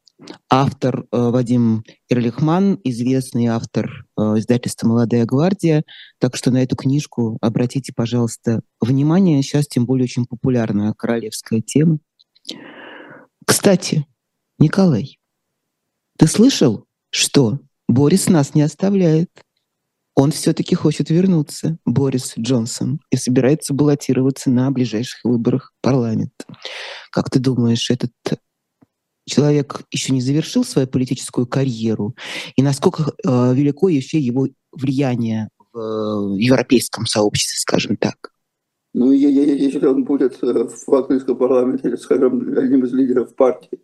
[0.49, 5.83] Автор э, Вадим Ирлихман, известный автор э, издательства «Молодая гвардия».
[6.19, 9.41] Так что на эту книжку обратите, пожалуйста, внимание.
[9.41, 11.99] Сейчас тем более очень популярная королевская тема.
[13.45, 14.05] Кстати,
[14.59, 15.19] Николай,
[16.17, 19.29] ты слышал, что Борис нас не оставляет?
[20.15, 26.45] Он все-таки хочет вернуться, Борис Джонсон, и собирается баллотироваться на ближайших выборах парламента.
[27.11, 28.11] Как ты думаешь, этот
[29.25, 32.15] человек еще не завершил свою политическую карьеру,
[32.55, 38.31] и насколько э, велико еще его влияние в э, европейском сообществе, скажем так.
[38.93, 43.79] Ну, если он будет э, в английском парламенте, или, скажем, одним из лидеров партии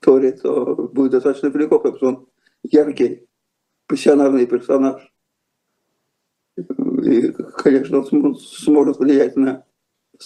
[0.00, 2.26] Тори, то будет достаточно велико, потому что он
[2.62, 3.26] яркий,
[3.86, 5.12] пассионарный персонаж.
[6.56, 9.64] И, конечно, он сможет влиять на,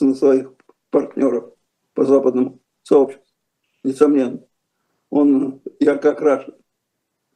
[0.00, 0.52] на своих
[0.90, 1.52] партнеров
[1.94, 3.31] по западному сообществу
[3.84, 4.40] несомненно.
[5.10, 6.54] Он ярко окрашен,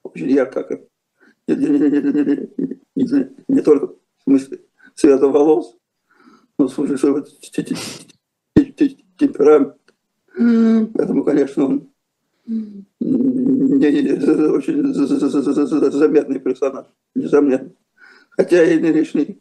[0.02, 0.86] очень ярко окрашен.
[1.48, 1.78] Не, не, не,
[2.94, 4.60] не, не только в смысле
[4.94, 5.76] цвета волос,
[6.58, 7.24] но в смысле своего
[9.18, 9.74] темперамент.
[10.94, 11.90] Поэтому, конечно, он
[14.58, 14.94] очень
[15.92, 17.70] заметный персонаж, несомненно.
[18.30, 19.40] Хотя и нынешний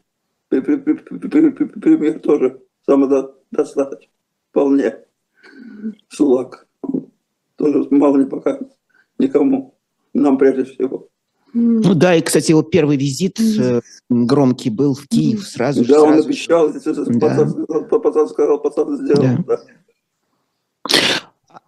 [0.50, 4.10] премьер тоже самодостаточен,
[4.50, 5.00] вполне.
[6.10, 6.68] Сулак
[7.74, 8.70] тоже мало не покажет
[9.20, 9.78] никому,
[10.14, 11.10] нам прежде всего.
[11.54, 15.94] Ну да, и, кстати, его первый визит э, громкий был в Киев сразу да, же.
[15.94, 18.00] Да, он обещал, да.
[18.00, 19.24] пацан сказал, пацан сделал.
[19.24, 19.44] Да.
[19.48, 19.60] Да.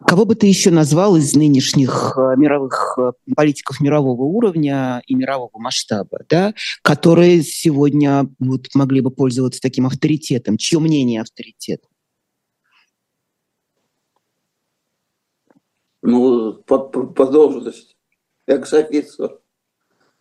[0.06, 5.58] Кого бы ты еще назвал из нынешних э, мировых э, политиков мирового уровня и мирового
[5.58, 10.58] масштаба, да, которые сегодня вот, могли бы пользоваться таким авторитетом?
[10.58, 11.82] Чье мнение авторитет?
[16.08, 17.96] Ну, по, по, должности.
[18.46, 19.40] Экс-офицер.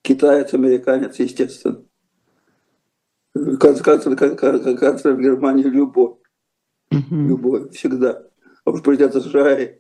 [0.03, 1.85] Китаец, американец, естественно.
[3.35, 6.17] Канцлер, канцлер, канцлер Германии любой.
[6.91, 7.27] Mm-hmm.
[7.29, 8.27] Любой, всегда
[8.67, 9.79] а уж президент США и,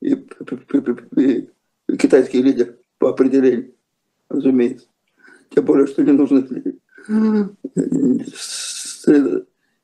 [0.00, 1.50] и, и,
[1.88, 3.74] и китайский лидер по определению,
[4.28, 4.88] разумеется.
[5.50, 6.46] Тем более, что не нужно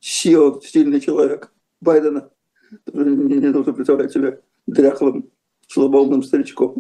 [0.00, 2.28] сила, сильный человек Байдена.
[2.92, 5.30] Не, не нужно представлять себя дряхлым,
[5.68, 6.77] слабоумным старичком.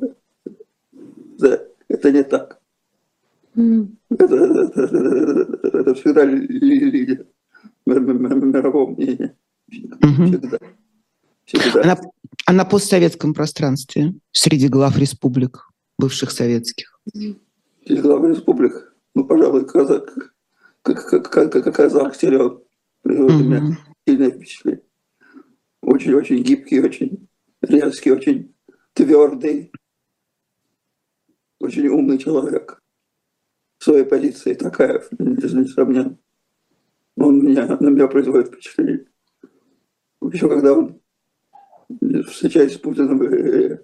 [1.38, 2.60] Да, это не так.
[3.54, 7.26] Это, это, это, это всегда лидер
[7.86, 9.36] мирового мнения.
[11.44, 11.80] Всегда.
[11.82, 12.00] А на,
[12.46, 15.68] а на постсоветском пространстве среди глав республик,
[15.98, 17.00] бывших советских?
[17.12, 20.34] Среди глав республик, ну, пожалуй, казак,
[20.82, 22.60] как, как, как, как казах силен.
[23.02, 23.44] Производит угу.
[23.44, 24.82] меня сильное впечатление.
[25.82, 27.28] Очень-очень гибкий, очень
[27.60, 28.53] резкий, очень
[28.94, 29.72] твердый,
[31.60, 32.80] очень умный человек.
[33.78, 36.16] В своей позиции такая, несомненно.
[37.16, 39.06] Он меня, на меня производит впечатление.
[40.22, 41.00] Еще когда он
[42.26, 43.80] встречаясь с Путиным, э,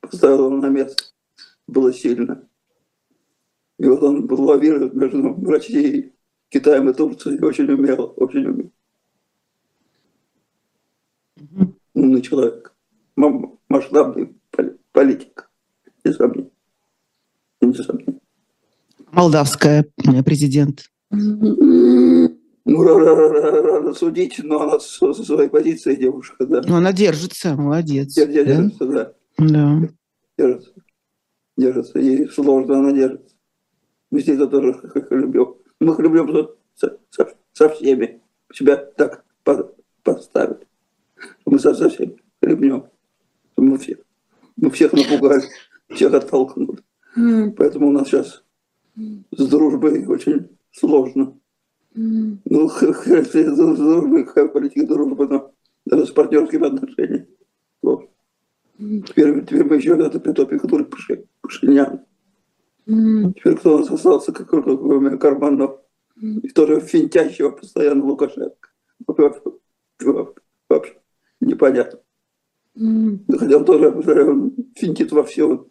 [0.00, 1.04] поставил его на место.
[1.66, 2.48] Было сильно.
[3.78, 6.14] И вот он лавирует между Россией,
[6.48, 7.42] Китаем и Турцией.
[7.42, 8.72] Очень умел, очень умел.
[11.94, 12.74] Умный человек.
[13.68, 14.39] Масштабный
[15.00, 15.50] политик.
[16.04, 16.50] Несомненно.
[17.62, 18.20] Несомненно.
[19.12, 20.84] Молдавская э, президент.
[21.10, 22.36] Ну,
[23.94, 26.60] судить, но она со своей позиции девушка, да.
[26.66, 28.14] Ну, она держится, молодец.
[28.14, 29.12] Держится, да.
[29.38, 29.88] Да.
[30.38, 30.72] Держится.
[31.56, 31.98] Держится.
[31.98, 33.34] Ей сложно, она держится.
[34.10, 35.54] Мы здесь тоже их любим.
[35.80, 38.20] Мы их любим со, со, со всеми.
[38.52, 39.24] Себя так
[40.02, 40.66] поставили.
[41.46, 42.84] Мы со, со всеми любим.
[43.56, 43.98] Мы всех.
[44.60, 45.42] Мы всех напугали,
[45.88, 46.78] всех оттолкнули.
[47.56, 48.44] Поэтому у нас сейчас
[48.96, 51.38] с дружбой очень сложно.
[51.94, 55.52] Ну, какая политика дружбы, но
[55.86, 57.26] даже с партнерскими отношениями.
[57.82, 58.10] Вот.
[58.78, 60.86] Теперь, теперь мы еще когда-то притопим, который
[61.40, 62.04] Пашинян.
[62.86, 65.80] Теперь кто у нас остался, как кроме Карманов,
[66.20, 68.68] и тоже финтящего постоянно Лукашенко.
[70.68, 70.94] Вообще
[71.40, 72.00] непонятно.
[73.38, 75.66] Хотя он тоже он финтит во все, он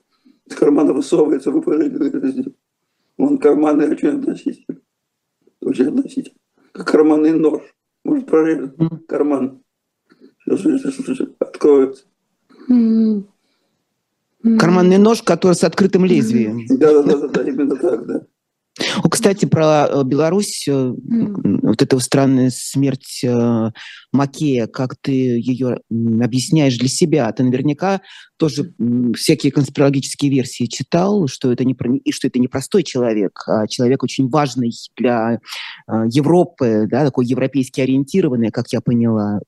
[0.46, 2.56] из кармана высовывается, выпрыгивает.
[3.18, 4.80] Он карманы очень относительно
[5.70, 6.38] очень относительно.
[6.72, 7.62] Как карманный нож.
[8.04, 8.76] Может прорезать
[9.08, 9.62] карман.
[11.40, 12.06] Откроется.
[14.58, 16.66] Карманный нож, который с открытым лезвием.
[16.70, 18.26] Да, да, да, да, именно так, да.
[19.04, 21.60] О, кстати, про э, Беларусь, mm.
[21.64, 23.72] вот эта странная смерть э,
[24.14, 27.32] Макея, как ты ее объясняешь для себя?
[27.32, 28.02] Ты наверняка
[28.38, 28.74] тоже
[29.16, 33.68] всякие конспирологические версии читал, что это не про, и что это не простой человек, а
[33.68, 35.40] человек очень важный для
[35.88, 39.40] Европы, да, такой европейски ориентированный, как я поняла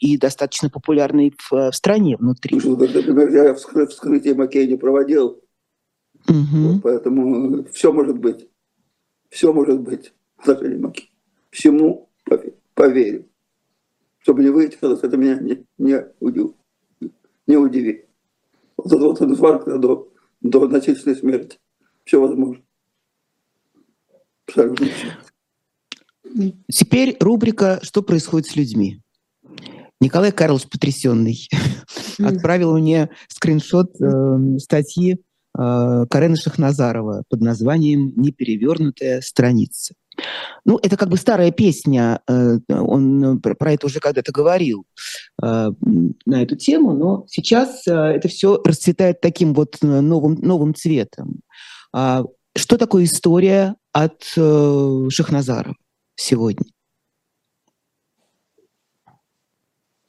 [0.00, 2.58] и достаточно популярный в, в стране внутри.
[2.64, 5.40] Ну, например, я вскрытие Макея не проводил,
[6.30, 6.80] Угу.
[6.82, 8.48] Поэтому все может быть.
[9.28, 11.10] Все может быть в отношении Маки.
[11.50, 12.08] Всему
[12.74, 13.26] поверю.
[14.18, 16.52] Чтобы не выйти, это меня не, не, удив,
[17.46, 18.04] не удиви.
[18.76, 21.58] Вот это вот инфаркт до, до насильственной смерти.
[22.04, 22.62] Все возможно.
[24.46, 26.52] Абсолютно все.
[26.70, 29.00] Теперь рубрика «Что происходит с людьми?».
[30.00, 31.48] Николай Карлович потрясенный
[32.24, 35.16] отправил мне скриншот э, статьи э,
[35.54, 39.94] Карена Шахназарова под названием «Неперевернутая страница».
[40.64, 44.84] Ну, это как бы старая песня, э, он про это уже когда-то говорил
[45.42, 45.70] э,
[46.26, 51.40] на эту тему, но сейчас э, это все расцветает таким вот новым, новым цветом.
[51.92, 52.24] А
[52.56, 55.76] что такое история от Шахназарова
[56.16, 56.66] сегодня?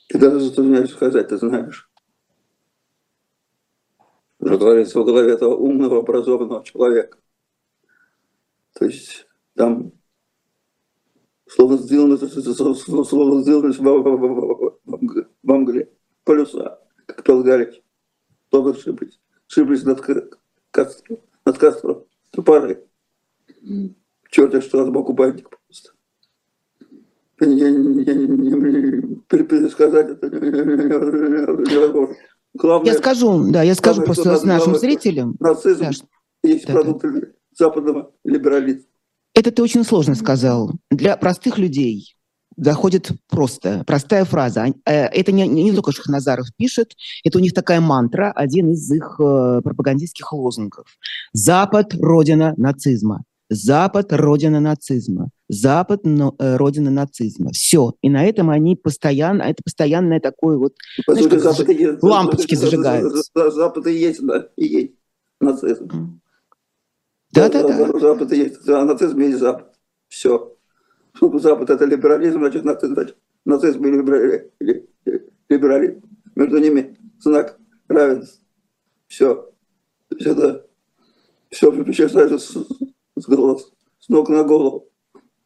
[0.10, 1.91] Ты даже затрудняешься сказать, ты знаешь
[4.44, 7.18] что творится в голове этого умного, образованного человека.
[8.74, 9.92] То есть там
[11.48, 13.72] словно сделано, словно сделано
[14.84, 15.92] в мгле,
[16.24, 17.82] полюса, как пел Галич,
[18.50, 20.02] словно шиблись, шиблись над,
[20.72, 22.88] костром, над костром, топоры.
[24.30, 25.92] Черт, что сбоку бантик просто.
[29.28, 32.16] пересказать это невозможно.
[32.54, 35.36] Главное, я скажу, да, я скажу главное, просто нашим зрителям.
[35.40, 35.92] Нацизм да,
[36.44, 37.28] есть да, продукт да.
[37.58, 38.84] западного либерализма.
[39.34, 40.74] Это ты очень сложно сказал.
[40.90, 42.16] Для простых людей
[42.58, 44.68] заходит просто, простая фраза.
[44.86, 49.16] Э, это не, не только Шахназаров пишет, это у них такая мантра, один из их
[49.20, 50.86] э, пропагандистских лозунгов.
[51.34, 53.24] Запад– родина нацизма.
[53.50, 55.30] Запад– родина нацизма.
[55.52, 57.52] Запад но, э,– родина нацизма.
[57.52, 57.94] Все.
[58.02, 60.76] И на этом они постоянно, это постоянное такое вот,
[61.06, 61.78] знаешь, как Запад заж...
[61.78, 63.52] есть, лампочки Запад, зажигаются.
[63.52, 64.94] Запад и есть, да, и есть
[65.42, 66.22] нацизм.
[67.34, 68.00] Да, да, да.
[68.00, 69.76] Запад и есть, а нацизм есть Запад.
[70.08, 70.56] Все.
[71.20, 73.92] Запад это либерализм, значит нацизм, значит, нацизм и
[75.50, 76.02] либерализм.
[76.36, 77.58] Между ними знак
[77.90, 78.42] равенства.
[79.08, 79.52] Все.
[80.18, 80.62] Все, да.
[81.50, 82.56] Все переключается с,
[83.18, 84.91] с, голос, с ног на голову.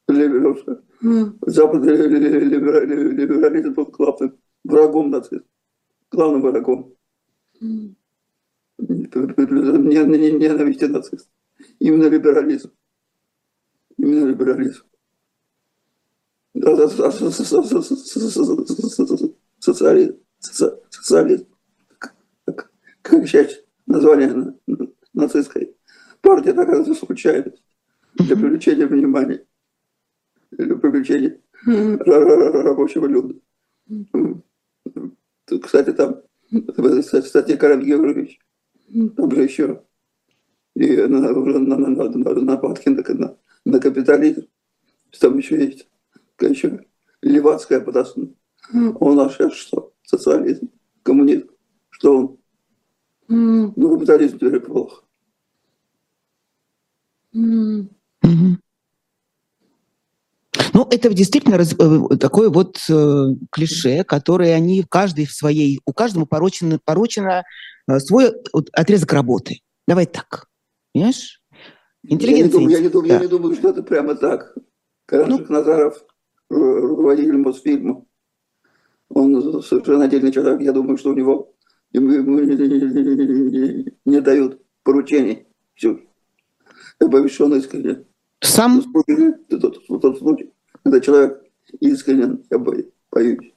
[0.08, 5.46] Запад либерализм был главным врагом нацизма.
[6.12, 6.94] Главным врагом.
[10.32, 11.30] Ненависти нацистов.
[11.80, 12.72] Именно либерализм.
[13.98, 14.84] Именно либерализм
[19.60, 21.48] социализм, социализм,
[23.02, 24.54] как часть названия
[25.14, 25.76] нацистской
[26.22, 27.62] партии, такая случайность
[28.16, 29.45] для привлечения внимания,
[30.58, 33.36] для привлечения рабочего люда.
[35.62, 36.22] Кстати, там,
[36.68, 38.40] кстати, Карен Георгиевич,
[39.16, 39.84] там же еще
[40.76, 44.48] и на, на, на, на, на, нападки на, на, на капитализм,
[45.20, 45.88] там еще есть
[46.40, 46.86] еще
[47.22, 48.30] левацкая подосна.
[48.74, 49.94] Он наш что?
[50.04, 50.70] Социализм,
[51.04, 51.50] коммунизм.
[51.90, 52.38] Что он?
[53.28, 55.04] Ну, капитализм теперь плохо.
[60.76, 65.94] Ну, это действительно раз, э, такое вот э, клише, которое они каждый в своей, у
[65.94, 67.44] каждого порочено, порочено
[67.88, 69.62] э, свой вот, отрезок работы.
[69.88, 70.50] Давай так.
[70.94, 71.42] Понимаешь?
[72.04, 72.60] Интеллигенция.
[72.60, 73.16] Я не думаю, я не думаю, да.
[73.16, 74.54] я не думаю что это прямо так.
[75.06, 76.04] Карашек ну, Назаров
[76.50, 78.04] руководитель Мосфильма.
[79.08, 80.60] Он совершенно отдельный человек.
[80.60, 81.54] Я думаю, что у него
[81.94, 85.48] ему, ему не, не, не дают поручений.
[85.76, 86.02] Все.
[87.00, 88.04] Я боюсь, что он искренне.
[88.42, 88.84] Сам?
[89.50, 90.52] Тот, тот случай,
[90.86, 91.44] когда человек
[91.80, 92.86] искренен, я боюсь.
[93.12, 93.54] боюсь.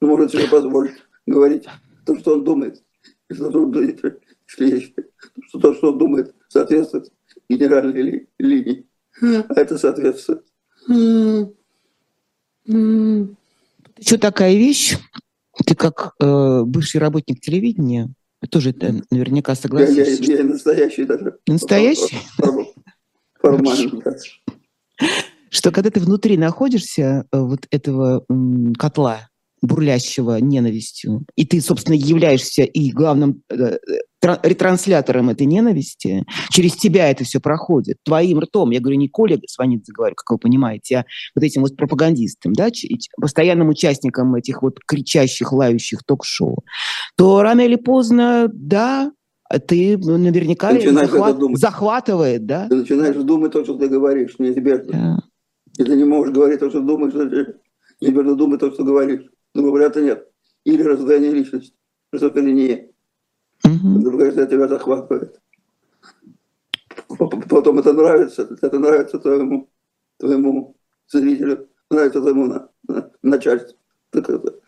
[0.00, 0.92] Он может себе позволить
[1.26, 1.66] говорить
[2.04, 2.82] то, что он думает.
[3.32, 3.72] Что, он,
[5.48, 7.10] что то, что он думает, соответствует
[7.48, 8.86] генеральной ли, линии.
[9.22, 10.44] А это соответствует.
[10.86, 11.56] Еще
[14.18, 14.98] такая вещь,
[15.64, 18.10] ты как э, бывший работник телевидения,
[18.50, 20.22] тоже это наверняка согласишься.
[20.24, 21.38] Я, я, я настоящий даже.
[21.46, 22.18] Настоящий?
[23.40, 24.02] Формально,
[25.50, 28.24] Что когда ты внутри находишься э, вот этого
[28.78, 29.30] котла,
[29.62, 33.76] бурлящего ненавистью, и ты, собственно, являешься и главным э,
[34.22, 39.92] ретранслятором этой ненависти, через тебя это все проходит, твоим ртом, я говорю не Коля Сванидзе
[39.92, 42.70] говорю, как вы понимаете, а вот этим вот пропагандистам, да,
[43.20, 46.64] постоянным участникам этих вот кричащих, лающих ток-шоу,
[47.16, 49.12] то рано или поздно, да,
[49.66, 51.36] ты наверняка ты захват...
[51.54, 52.68] захватывает, да?
[52.68, 54.92] Ты начинаешь думать то, что ты говоришь, неизбежно.
[54.92, 55.18] Да.
[55.80, 57.14] И ты не можешь говорить то, что думаешь,
[58.02, 59.24] неизбежно думать то, что говоришь.
[59.54, 60.28] Другого варианта нет.
[60.64, 61.74] Или раздвоение личности,
[62.12, 62.90] шизофрения.
[63.64, 64.00] Угу.
[64.02, 65.40] Другая тебя захватывает.
[67.48, 69.70] Потом это нравится, это нравится твоему,
[70.18, 70.76] твоему
[71.08, 73.78] зрителю, нравится твоему на, на, начальству,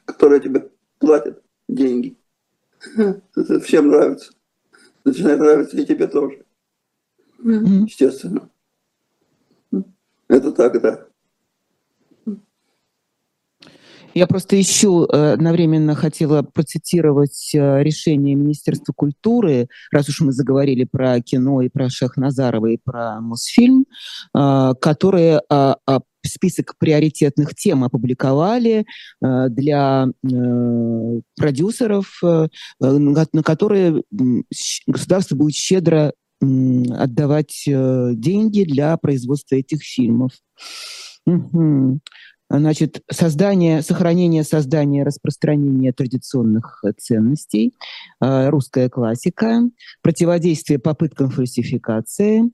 [0.06, 2.16] которое тебе платит деньги.
[2.96, 4.32] Это всем нравится.
[5.04, 6.46] Начинает нравиться и тебе тоже.
[7.38, 8.48] Естественно.
[10.32, 11.06] Это так, да.
[14.14, 20.84] Я просто еще э, одновременно хотела процитировать э, решение Министерства культуры, раз уж мы заговорили
[20.84, 23.86] про кино и про Шахназарова и про Мосфильм,
[24.34, 25.40] э, которые
[26.24, 28.86] список приоритетных тем опубликовали
[29.20, 30.06] для
[31.36, 32.22] продюсеров,
[32.80, 34.04] на которые
[34.86, 36.12] государство будет щедро
[36.42, 40.32] отдавать деньги для производства этих фильмов.
[41.26, 42.00] Угу.
[42.52, 47.72] Значит, создание, сохранение, создание, распространение традиционных э, ценностей,
[48.20, 49.62] э, русская классика,
[50.02, 52.50] противодействие попыткам фальсификации,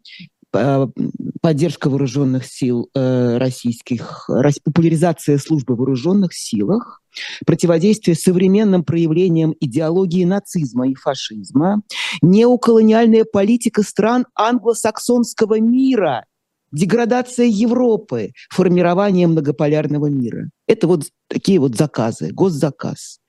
[0.52, 4.30] поддержка вооруженных сил э, российских,
[4.62, 7.02] популяризация службы вооруженных силах,
[7.46, 11.82] противодействие современным проявлениям идеологии нацизма и фашизма,
[12.22, 16.24] неоколониальная политика стран англосаксонского мира
[16.72, 20.50] деградация Европы, формирование многополярного мира.
[20.66, 23.20] Это вот такие вот заказы, госзаказ.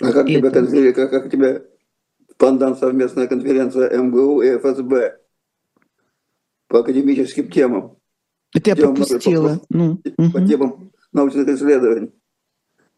[0.00, 0.66] А как, Это...
[0.66, 1.62] тебя, как, как тебя
[2.38, 5.18] пандан совместная конференция МГУ и ФСБ
[6.68, 7.96] по академическим темам?
[8.54, 9.60] Это я пропустила.
[9.68, 10.46] Ну, по угу.
[10.46, 12.12] темам научных исследований.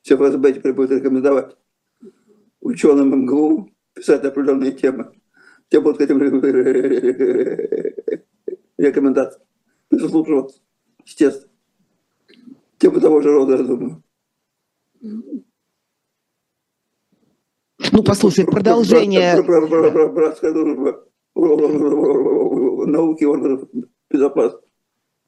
[0.02, 1.56] Все ФСБ теперь будет рекомендовать
[2.60, 5.12] ученым МГУ писать определенные темы.
[5.68, 6.20] Те будут к этим
[8.76, 9.46] рекомендациям
[9.88, 10.60] прислушиваться,
[11.04, 11.52] естественно.
[12.78, 14.02] Темы того же рода, я думаю.
[17.92, 19.42] Ну, послушай, продолжение...
[19.42, 21.06] Братская дружба
[22.86, 23.68] науки органов
[24.10, 24.71] безопасности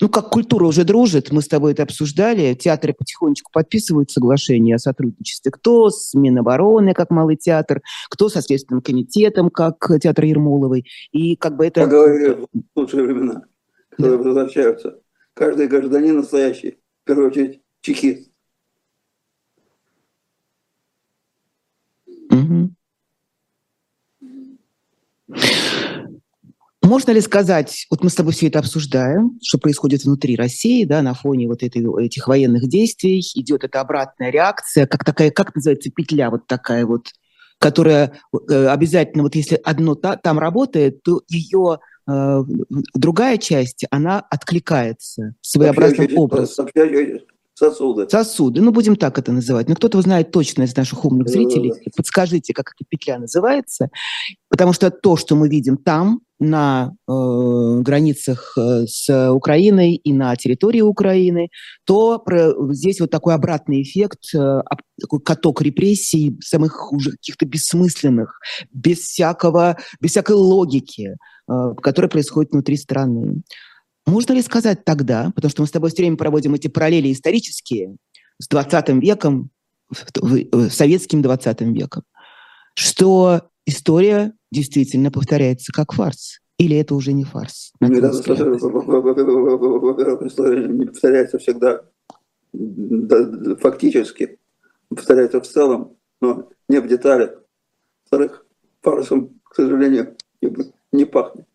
[0.01, 4.78] ну, как культура уже дружит, мы с тобой это обсуждали, театры потихонечку подписывают соглашение о
[4.78, 5.53] сотрудничестве.
[5.53, 7.80] Кто с Минобороны, как Малый театр,
[8.11, 10.84] кто со Следственным комитетом, как театр Ермоловой.
[11.12, 11.82] И как бы это...
[11.82, 13.42] Я говорю, в лучшие времена,
[13.90, 14.24] которые да.
[14.24, 14.99] возвращаются.
[15.32, 18.30] Каждый гражданин настоящий, в первую очередь, чекист.
[22.30, 22.70] Угу.
[26.85, 31.01] Можно ли сказать, вот мы с тобой все это обсуждаем, что происходит внутри России, да,
[31.01, 35.91] на фоне вот этой, этих военных действий, идет эта обратная реакция, как такая, как называется,
[35.91, 37.07] петля вот такая вот,
[37.59, 38.12] которая
[38.51, 42.45] э, обязательно, вот если одно та, там работает, то ее э,
[42.93, 46.68] другая часть, она откликается своеобразным образом.
[47.55, 48.09] Сосуды.
[48.09, 49.68] Сосуды, ну будем так это называть.
[49.68, 53.90] Но кто-то знает точно из наших умных зрителей, подскажите, как эта петля называется,
[54.48, 57.12] потому что то, что мы видим там, на э,
[57.80, 61.48] границах э, с Украиной и на территории Украины,
[61.84, 64.62] то про, здесь вот такой обратный эффект, э,
[65.00, 68.40] такой каток репрессий, самых уже каких-то бессмысленных,
[68.72, 71.16] без всякого, без всякой логики,
[71.48, 73.42] э, которая происходит внутри страны.
[74.07, 77.96] Можно ли сказать тогда, потому что мы с тобой все время проводим эти параллели исторические
[78.38, 79.50] с 20 веком,
[80.70, 82.05] советским 20 веком,
[82.74, 86.40] что история действительно повторяется как фарс?
[86.59, 87.72] Или это уже не фарс?
[87.80, 88.14] Во-первых,
[90.22, 91.82] история не повторяется всегда
[93.61, 94.38] фактически,
[94.88, 97.30] повторяется в целом, но не в деталях.
[98.05, 98.46] Во-вторых,
[98.82, 100.16] фарсом, к сожалению,
[100.92, 101.46] не пахнет.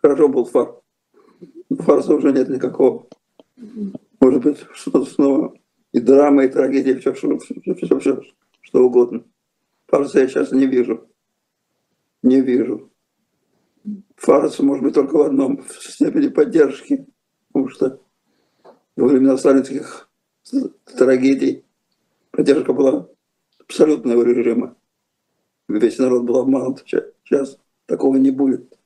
[0.00, 0.79] Хорошо был фарс
[1.76, 3.06] фарса уже нет никакого.
[4.20, 5.54] Может быть, что-то снова
[5.92, 8.22] и драма, и трагедия, все, все, все, все,
[8.60, 9.24] что угодно.
[9.86, 11.08] Фарса я сейчас не вижу.
[12.22, 12.90] Не вижу.
[14.16, 17.06] Фарса может быть только в одном, в степени поддержки.
[17.48, 18.00] Потому что
[18.96, 20.08] во времена сталинских
[20.96, 21.64] трагедий
[22.30, 23.08] поддержка была
[23.58, 24.76] абсолютная у режима.
[25.68, 26.84] Весь народ был обманут.
[26.86, 28.78] Сейчас такого не будет.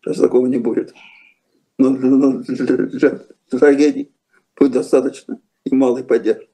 [0.00, 0.94] Сейчас такого не будет
[1.78, 3.20] но ну, для
[3.50, 4.12] трагедий
[4.58, 6.48] будет достаточно и малой поддержки.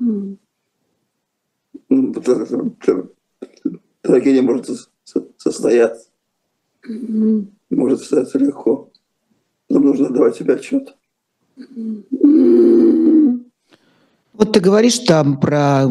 [0.00, 0.36] Mm.
[4.02, 4.68] Трагедия может
[5.36, 6.08] состояться.
[7.70, 8.90] Может состояться легко.
[9.68, 10.96] Нам нужно давать себе отчет.
[14.40, 15.84] Вот ты говоришь там про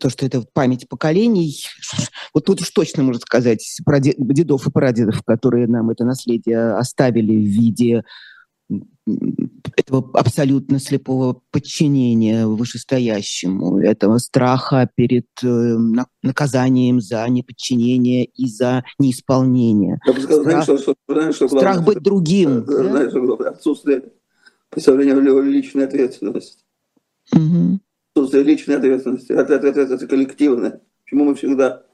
[0.00, 1.62] то, что это память поколений.
[2.32, 7.34] Вот тут уж точно можно сказать про дедов и прадедов, которые нам это наследие оставили
[7.34, 8.02] в виде
[9.76, 15.76] этого абсолютно слепого подчинения вышестоящему, этого страха перед э,
[16.22, 19.98] наказанием за неподчинение и за неисполнение.
[20.02, 22.64] Сказал, страх, знаешь, что, знаешь, что главное, страх быть другим.
[22.66, 23.20] Знаешь, да?
[23.20, 24.02] что Отсутствие
[24.70, 26.65] представления личной ответственности.
[27.36, 27.80] Угу.
[28.14, 29.32] Отсутствие личной ответственности.
[29.32, 30.80] Это коллективное.
[31.04, 31.84] Почему мы всегда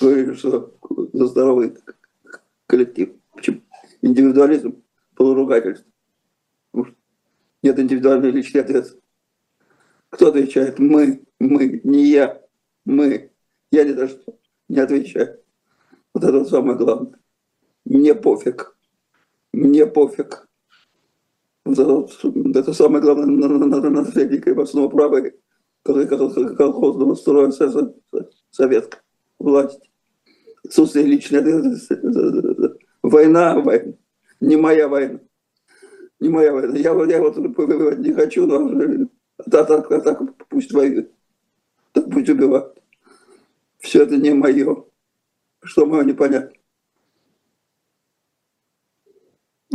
[0.00, 0.74] говорили, что
[1.12, 1.76] за здоровый
[2.66, 3.10] коллектив?
[3.34, 3.60] Почему?
[4.00, 4.82] Индивидуализм,
[5.14, 5.90] полуругательство.
[6.70, 6.96] Потому что
[7.62, 9.02] нет индивидуальной личной ответственности.
[10.08, 10.78] Кто отвечает?
[10.78, 12.40] Мы, мы, не я,
[12.84, 13.30] мы.
[13.70, 14.38] Я ни за что
[14.68, 15.40] не отвечаю.
[16.14, 17.18] Вот это самое главное.
[17.84, 18.76] Мне пофиг.
[19.52, 20.48] Мне пофиг.
[21.72, 23.26] Это самое главное
[23.90, 25.22] наследие основа права
[25.84, 27.50] колхозного строя
[28.50, 28.98] советской
[29.38, 29.90] власти.
[30.64, 32.78] Отсутствие личной ответственности.
[33.02, 33.92] Война, война.
[34.40, 35.20] Не моя война.
[36.20, 36.76] Не моя война.
[36.76, 37.36] Я, я вот
[37.98, 39.08] не хочу, но
[39.38, 41.10] а так, а так пусть воюют.
[41.92, 42.78] Так пусть убивают.
[43.78, 44.84] Все это не мое.
[45.64, 46.52] Что мое, непонятно.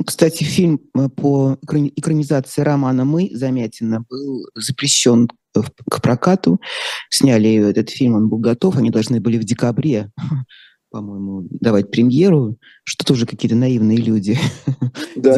[0.07, 6.61] Кстати, фильм э, по экранизации романа «Мы» Замятина был запрещен к прокату.
[7.09, 10.09] Сняли этот фильм, он был готов, они должны были в декабре
[10.91, 12.55] по-моему, давать премьеру,
[12.85, 14.39] что тоже какие-то наивные люди
[15.17, 15.35] Да,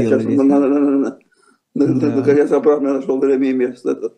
[1.73, 3.95] на, наконец обратно нашел время и место.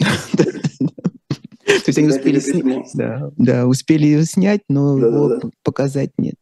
[1.66, 5.50] То есть они успели снять, да, да, успели снять, но да, его да, да.
[5.64, 6.36] показать нет.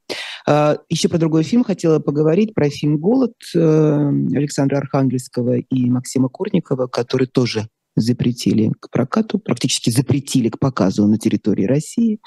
[0.48, 6.30] А, еще про другой фильм хотела поговорить, про фильм «Голод» э, Александра Архангельского и Максима
[6.30, 12.20] Курникова, который тоже запретили к прокату, практически запретили к показу на территории России.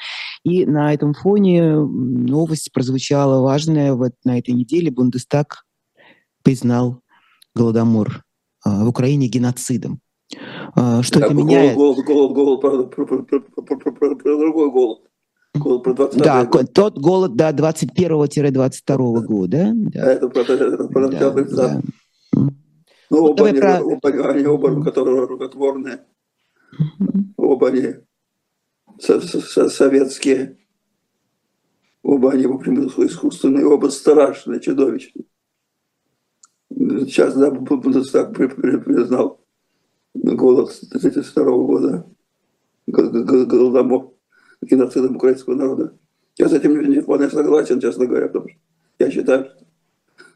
[0.44, 3.94] И на этом фоне новость прозвучала важная.
[3.94, 5.64] Вот на этой неделе Бундестаг
[6.42, 7.00] признал
[7.54, 8.22] Голодомор
[8.64, 10.00] а, в Украине геноцидом.
[10.74, 11.74] А, что да, это меняет?
[11.74, 15.02] Голод, голод, голод, голод, про, про, про, про, про, про, про другой голод.
[15.55, 16.72] Голод про 20 да, год.
[16.72, 19.72] тот голод, да, 21-22 года.
[19.74, 20.12] Да.
[20.12, 21.82] Это про, это про да, да.
[23.11, 23.82] Ну, оба, они, про...
[23.82, 26.07] оба, они оба, которые рукотворные,
[27.36, 27.96] оба они
[28.98, 30.57] со, со, советские,
[32.03, 35.26] оба они, в общем, искусственные, оба страшные, чудовищные.
[36.70, 39.44] Сейчас, да, Бундестаг признал
[40.14, 42.07] голод 1932 года,
[42.86, 44.11] голодомор,
[44.62, 45.96] геноцидом украинского народа.
[46.38, 48.58] Я с этим не вполне согласен, честно говоря, потому что
[48.98, 49.50] я считаю,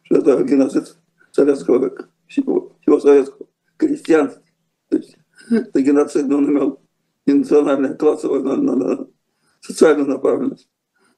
[0.02, 0.96] что это геноцид
[1.32, 4.42] советского всего, всего советского крестьянства.
[4.88, 5.16] То есть
[5.50, 6.80] это геноцид, он имел
[7.26, 9.06] и национальную, классовую, на, на, на,
[9.60, 10.68] социальную направленность.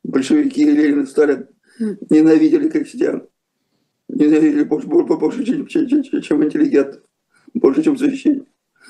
[0.02, 1.48] Большевики и Ленин и Сталин
[2.08, 3.28] ненавидели крестьян.
[4.08, 7.02] Ненавидели больше, больше чем, чем, чем, чем интеллигентов,
[7.52, 8.48] больше, чем священник.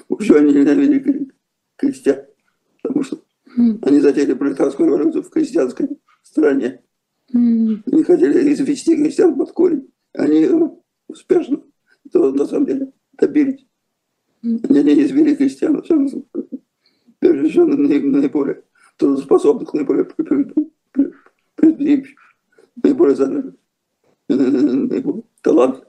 [0.09, 1.33] Больше они ненавидели
[1.77, 2.25] крестьян.
[2.83, 3.21] Потому что
[3.83, 5.89] они затеяли пролетарскую революцию в крестьянской
[6.23, 6.81] стране.
[7.33, 9.89] Они хотели извести крестьян под корень.
[10.15, 10.49] Они
[11.09, 11.63] успешно
[12.11, 13.67] то на самом деле добились.
[14.43, 15.83] Они не извели крестьян,
[17.19, 18.63] прежде всего наиболее
[18.97, 20.07] трудоспособных, наиболее
[21.57, 22.19] предприимчивых,
[22.83, 23.55] наиболее занятых,
[24.29, 25.89] наиболее талантливых.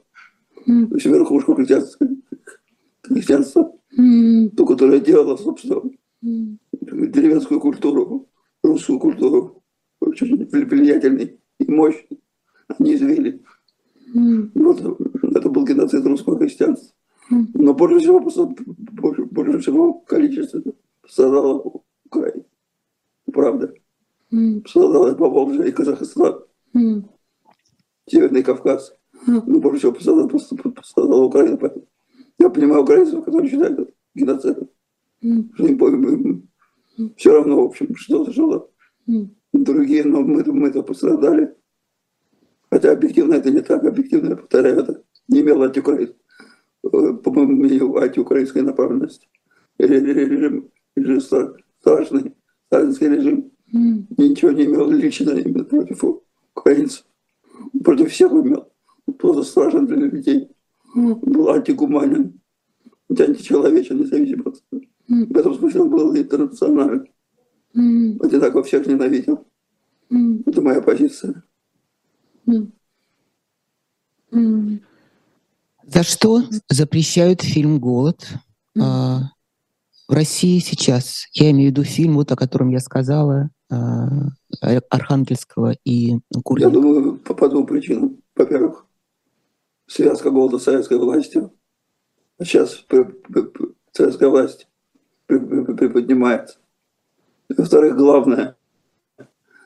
[0.66, 2.06] То есть верхушку крестьянства,
[3.02, 3.72] крестьянства
[4.56, 5.82] то, которое делало, собственно,
[6.22, 8.28] деревенскую культуру,
[8.62, 9.62] русскую культуру,
[10.00, 12.20] очень влиятельной и мощной,
[12.78, 13.42] они извели.
[14.54, 14.80] Вот
[15.22, 16.94] это был геноцид русского христианства.
[17.30, 20.62] Но больше всего, больше, больше всего количество
[21.00, 22.44] пострадало Украина.
[23.32, 23.72] Правда.
[24.30, 26.44] Пострадало Поволжье и Казахстан.
[28.06, 28.96] Северный Кавказ.
[29.26, 30.28] Но больше всего пострадала,
[30.72, 31.56] пострадала Украина.
[31.56, 31.86] Поэтому
[32.38, 34.68] я понимаю украинцев, которые считают это геноцидом.
[35.20, 36.48] Им
[37.16, 38.70] все равно, в общем, что-то жило.
[39.52, 41.54] Другие, но мы, мы-то пострадали.
[42.70, 46.14] Хотя объективно это не так, объективно, я повторяю, это не имело антиукраин,
[46.84, 49.28] э, по-моему, имело антиукраинской направленности.
[49.78, 51.20] Режим, режим
[51.80, 56.04] страшный, сталинский режим, ничего не имел лично именно против
[56.54, 57.04] украинцев.
[57.82, 58.72] Против всех имел.
[59.18, 60.48] Просто страшен для людей.
[60.94, 62.40] Был антигуманен,
[63.08, 64.89] античеловечен, независимо от mm.
[65.10, 67.08] В этом смысле он был интернационален.
[67.76, 68.24] Mm.
[68.24, 69.44] Одинаково всех ненавидел.
[70.08, 70.44] Mm.
[70.46, 71.42] Это моя позиция.
[75.86, 78.24] За что запрещают фильм «Голод»?
[78.80, 79.22] А,
[80.06, 84.28] в России сейчас, я имею в виду фильм, вот о котором я сказала, а,
[84.60, 86.76] Архангельского и Курленко.
[86.76, 88.22] Я думаю, по, по двум причинам.
[88.36, 88.86] Во-первых,
[89.88, 91.52] связка голода с советской властью.
[92.38, 92.86] А сейчас
[93.92, 94.69] советская власть
[95.38, 96.58] приподнимается.
[97.48, 98.56] Во-вторых, главное,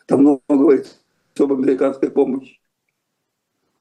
[0.06, 0.94] там много говорится
[1.38, 2.60] об американской помощи.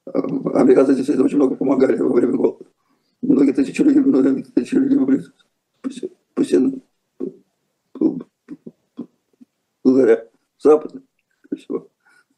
[0.06, 2.64] Американцы действительно очень много помогали во время голода.
[3.22, 5.24] Многие тысячи людей, многие тысячи людей были
[6.34, 6.82] спасены
[9.82, 10.26] благодаря
[10.56, 11.88] всего,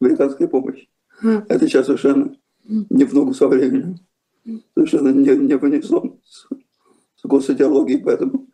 [0.01, 0.88] американской помощи.
[1.22, 3.99] Это сейчас совершенно не в ногу со временем,
[4.74, 6.47] совершенно не, не унисон с,
[7.16, 8.47] с госидеологией, поэтому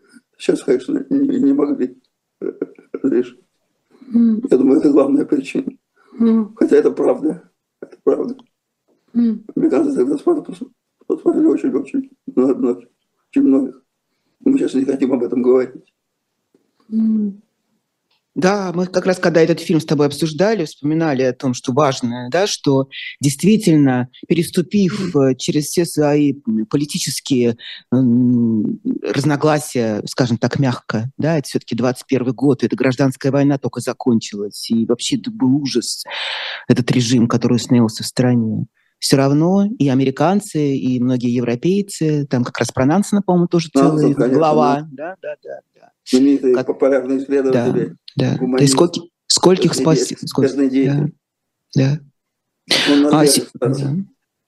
[0.42, 1.96] сейчас, конечно, не, не могли
[2.92, 3.40] разрешить.
[4.00, 5.72] Я думаю, это главная причина.
[6.56, 7.50] Хотя это правда.
[7.80, 8.36] Это правда.
[9.14, 9.44] Mm.
[9.54, 10.16] Американцы тогда
[11.06, 12.88] посмотрели очень-очень много,
[13.30, 13.82] очень многих.
[14.40, 15.94] Мы сейчас не хотим об этом говорить.
[16.90, 17.34] Mm.
[18.34, 22.28] Да, мы как раз, когда этот фильм с тобой обсуждали, вспоминали о том, что важно,
[22.30, 22.88] да, что
[23.20, 25.34] действительно, переступив mm.
[25.36, 26.34] через все свои
[26.70, 27.96] политические э,
[29.02, 34.86] разногласия, скажем так, мягко, да, это все-таки 21 год, это гражданская война только закончилась, и
[34.86, 36.04] вообще это был ужас,
[36.68, 38.66] этот режим, который установился в стране
[38.98, 44.14] все равно и американцы, и многие европейцы, там как раз про Нансена, по-моему, тоже целая
[44.14, 44.88] конечно, глава.
[44.92, 45.58] Да, да, да.
[45.74, 45.91] да.
[46.54, 46.66] Как...
[46.66, 47.96] популярные исследователи.
[48.16, 48.56] Да, да.
[48.56, 50.20] То есть скольких, скольких спасибо.
[51.74, 51.98] Да.
[51.98, 52.00] да.
[53.12, 53.40] А, с...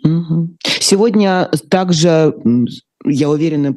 [0.04, 0.56] угу.
[0.80, 2.34] Сегодня также,
[3.04, 3.76] я уверена,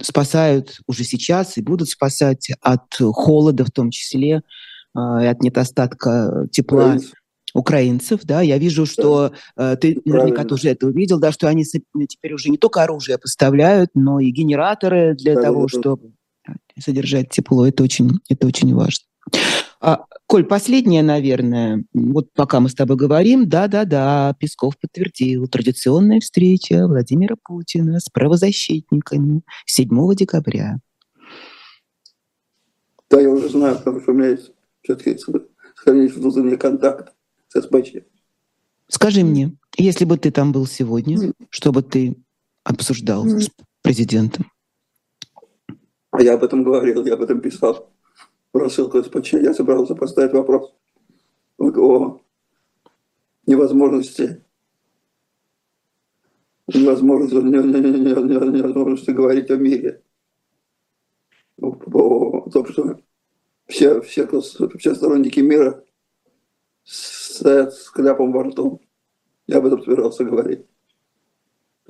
[0.00, 4.42] спасают уже сейчас и будут спасать от холода в том числе,
[4.94, 6.84] а, и от недостатка тепла.
[6.84, 7.12] Украинцев
[7.56, 10.44] украинцев, да, я вижу, что э, ты наверняка Правильно.
[10.44, 15.14] тоже это увидел, да, что они теперь уже не только оружие поставляют, но и генераторы
[15.14, 16.12] для да, того, да, чтобы
[16.78, 17.66] содержать тепло.
[17.66, 19.04] Это очень, это очень важно.
[19.80, 26.86] А, Коль, последнее, наверное, вот пока мы с тобой говорим, да-да-да, Песков подтвердил, традиционная встреча
[26.86, 30.78] Владимира Путина с правозащитниками 7 декабря.
[33.08, 34.50] Да, я уже знаю, потому что у меня есть
[34.82, 37.12] все-таки сохранить внутренний контакт
[37.48, 37.98] с СПЧ.
[38.88, 42.16] Скажи мне, если бы ты там был сегодня, что бы ты
[42.64, 43.48] обсуждал с
[43.82, 44.50] президентом?
[46.18, 47.90] Я об этом говорил, я об этом писал
[48.52, 50.72] просил СПЧ, я собрался поставить вопрос
[51.58, 52.20] о
[53.46, 54.42] невозможности
[56.68, 60.02] невозможности, невозможности говорить о мире.
[61.60, 62.98] О том, что
[63.66, 65.84] все, все, все сторонники мира
[66.82, 68.80] стоят с кляпом во рту.
[69.46, 70.66] Я об этом собирался говорить.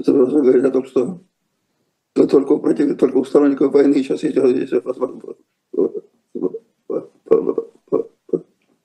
[0.05, 1.21] Собирался говорить о том, что
[2.17, 4.73] только, против, только у сторонников войны сейчас есть, возможность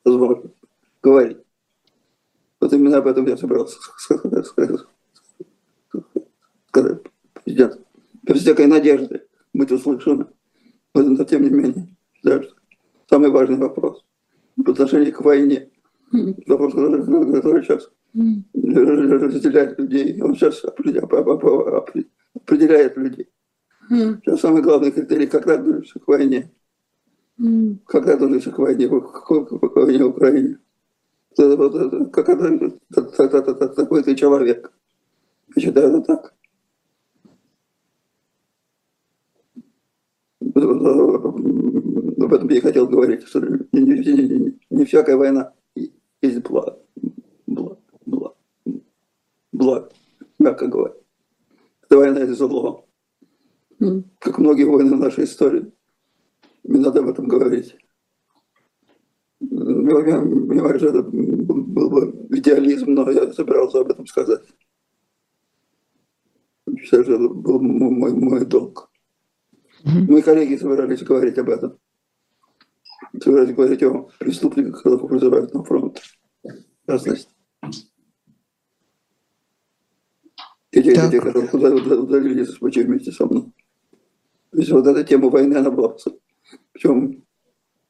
[0.03, 0.51] возможно
[1.01, 1.37] говорить.
[2.59, 3.79] Вот именно об этом я собирался
[6.69, 7.01] сказать
[7.33, 7.79] президент.
[8.23, 9.23] Без всякой надежды
[9.53, 10.27] быть услышанным.
[10.93, 11.87] Но тем не менее,
[12.23, 12.41] да,
[13.09, 14.03] самый важный вопрос
[14.63, 15.69] по отношению к войне.
[16.45, 20.21] Вопрос, который сейчас разделяет людей.
[20.21, 20.63] Он сейчас
[22.33, 23.29] определяет людей.
[23.89, 26.51] Сейчас самый главный критерий, как относишься к войне.
[27.85, 30.57] Как относишься к войне, к войне в Украине.
[31.37, 31.57] Это
[33.75, 34.71] такой ты человек.
[35.55, 36.33] Я считаю, это так.
[40.41, 45.53] Об этом я и хотел говорить, что не, не, не, не всякая война
[46.21, 46.77] есть благо.
[47.47, 48.35] Благо, благо,
[49.51, 49.89] благо,
[50.39, 51.00] мягко говоря.
[51.91, 52.85] Это война зло.
[54.19, 55.73] Как многие войны в нашей истории.
[56.63, 57.75] Не надо об этом говорить.
[59.41, 64.41] Я понимаю, что это был бы идеализм, но я собирался об этом сказать.
[66.79, 68.89] Считаю, что это был мой, мой долг.
[69.83, 71.77] Мои коллеги собирались говорить об этом.
[73.21, 76.01] Собирались говорить о преступниках, которых призывают на фронт.
[76.45, 76.51] И
[80.71, 83.51] те, те, которые удалились из вместе со мной.
[84.51, 85.95] То есть вот эта тема войны, она была
[86.71, 87.23] причем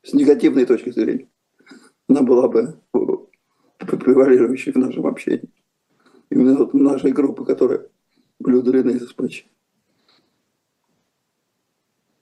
[0.04, 1.30] с негативной точки зрения,
[2.08, 2.80] она была бы
[3.78, 5.50] превалирующей в нашем общении.
[6.30, 7.88] Именно вот нашей группы, которые
[8.40, 9.46] были удалены из СПЧ.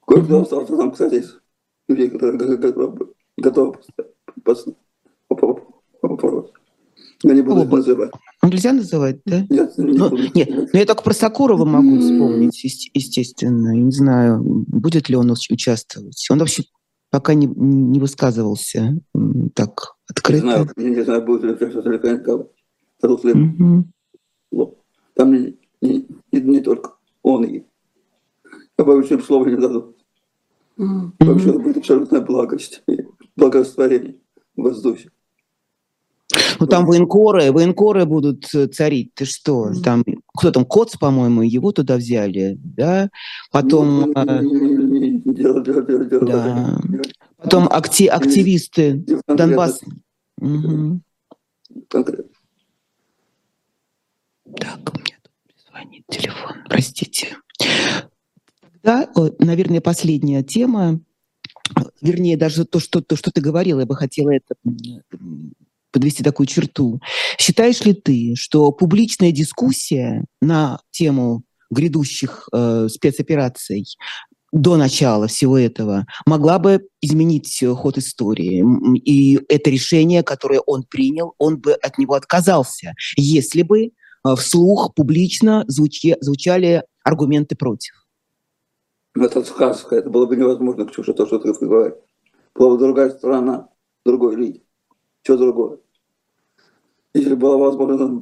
[0.05, 1.39] Кое-кто остался там, кстати, из
[1.87, 3.77] людей, которые готовы, готовы
[5.99, 6.51] вопрос.
[7.23, 8.11] Я не буду их называть.
[8.43, 9.45] Нельзя называть, да?
[9.49, 12.63] Нет, не ну, нет, но ну, я только про Сакурова могу вспомнить,
[12.93, 13.75] естественно.
[13.75, 16.25] Я не знаю, будет ли он участвовать.
[16.31, 16.63] Он вообще
[17.09, 18.97] пока не, не высказывался
[19.53, 20.45] так открыто.
[20.45, 22.47] Не знаю, не знаю будет ли участвовать Александр
[24.51, 24.77] угу.
[25.15, 26.93] Там не, не, не, не только
[27.23, 27.65] он и.
[28.77, 29.97] Я боюсь, им слова не дадут.
[30.77, 31.11] Mm-hmm.
[31.19, 32.81] Вообще это будет абсолютная благость,
[33.35, 34.15] благорастворение
[34.55, 35.11] в воздухе.
[36.59, 39.13] Ну там военкоры, военкоры будут э, царить.
[39.15, 39.71] Ты что?
[39.83, 43.09] Там кто там Коц, по-моему, его туда взяли, да?
[43.51, 44.41] Потом, да.
[47.37, 49.81] Потом акти активисты Донбасс.
[50.39, 51.01] Угу.
[51.87, 52.09] Так,
[54.49, 55.31] меня тут
[55.67, 57.37] звонит телефон, простите.
[58.83, 59.09] Да,
[59.39, 60.99] наверное, последняя тема,
[62.01, 64.55] вернее, даже то, что, то, что ты говорила, я бы хотела это
[65.91, 66.99] подвести такую черту.
[67.37, 73.85] Считаешь ли ты, что публичная дискуссия на тему грядущих э, спецопераций
[74.51, 78.63] до начала всего этого могла бы изменить ход истории.
[78.97, 83.89] И это решение, которое он принял, он бы от него отказался, если бы э,
[84.35, 87.93] вслух публично звучи, звучали аргументы против.
[89.15, 91.95] Это сказка, это было бы невозможно, Ксюша, то, что ты говоришь.
[92.55, 93.69] Была бы другая страна,
[94.05, 94.61] другой лидер.
[95.23, 95.79] Что другое?
[97.13, 98.19] Если было возможно,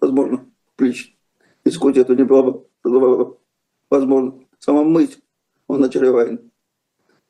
[0.00, 1.16] возможно, плечи.
[1.64, 2.66] Дискуссия, это не было бы
[3.90, 4.34] возможно.
[4.58, 5.20] Сама мысль
[5.66, 6.50] о начале войны.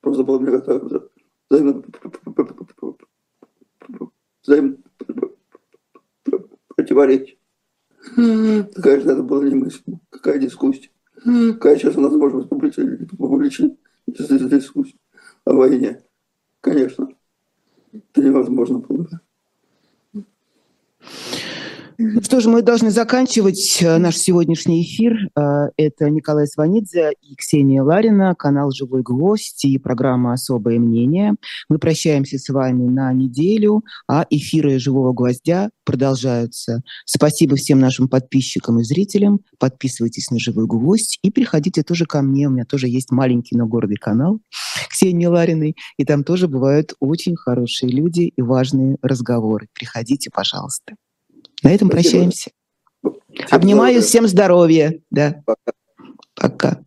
[0.01, 1.09] Просто было мне как-то
[4.43, 4.83] взаим
[6.69, 7.37] противоречия.
[8.15, 10.01] Конечно, это было немыслимо.
[10.11, 10.91] Какая дискуссия?
[11.15, 13.77] Какая сейчас у нас может быть публичная, публичная
[14.07, 14.97] дискуссия
[15.45, 16.03] о войне?
[16.61, 17.09] Конечно.
[17.93, 19.09] Это невозможно было.
[22.03, 25.29] Ну что ж, мы должны заканчивать э, наш сегодняшний эфир.
[25.37, 31.35] Э, это Николай Сванидзе и Ксения Ларина, канал «Живой гвоздь» и программа «Особое мнение».
[31.69, 36.81] Мы прощаемся с вами на неделю, а эфиры «Живого гвоздя» продолжаются.
[37.05, 39.41] Спасибо всем нашим подписчикам и зрителям.
[39.59, 42.49] Подписывайтесь на «Живой гвоздь» и приходите тоже ко мне.
[42.49, 44.41] У меня тоже есть маленький, но гордый канал
[44.89, 49.69] Ксении Лариной, и там тоже бывают очень хорошие люди и важные разговоры.
[49.75, 50.95] Приходите, пожалуйста.
[51.63, 51.91] На этом Спасибо.
[51.91, 52.51] прощаемся.
[53.03, 54.07] Всем Обнимаю, здоровья.
[54.07, 55.01] всем здоровья.
[55.11, 55.43] Да.
[55.47, 55.73] Пока.
[56.35, 56.80] Пока.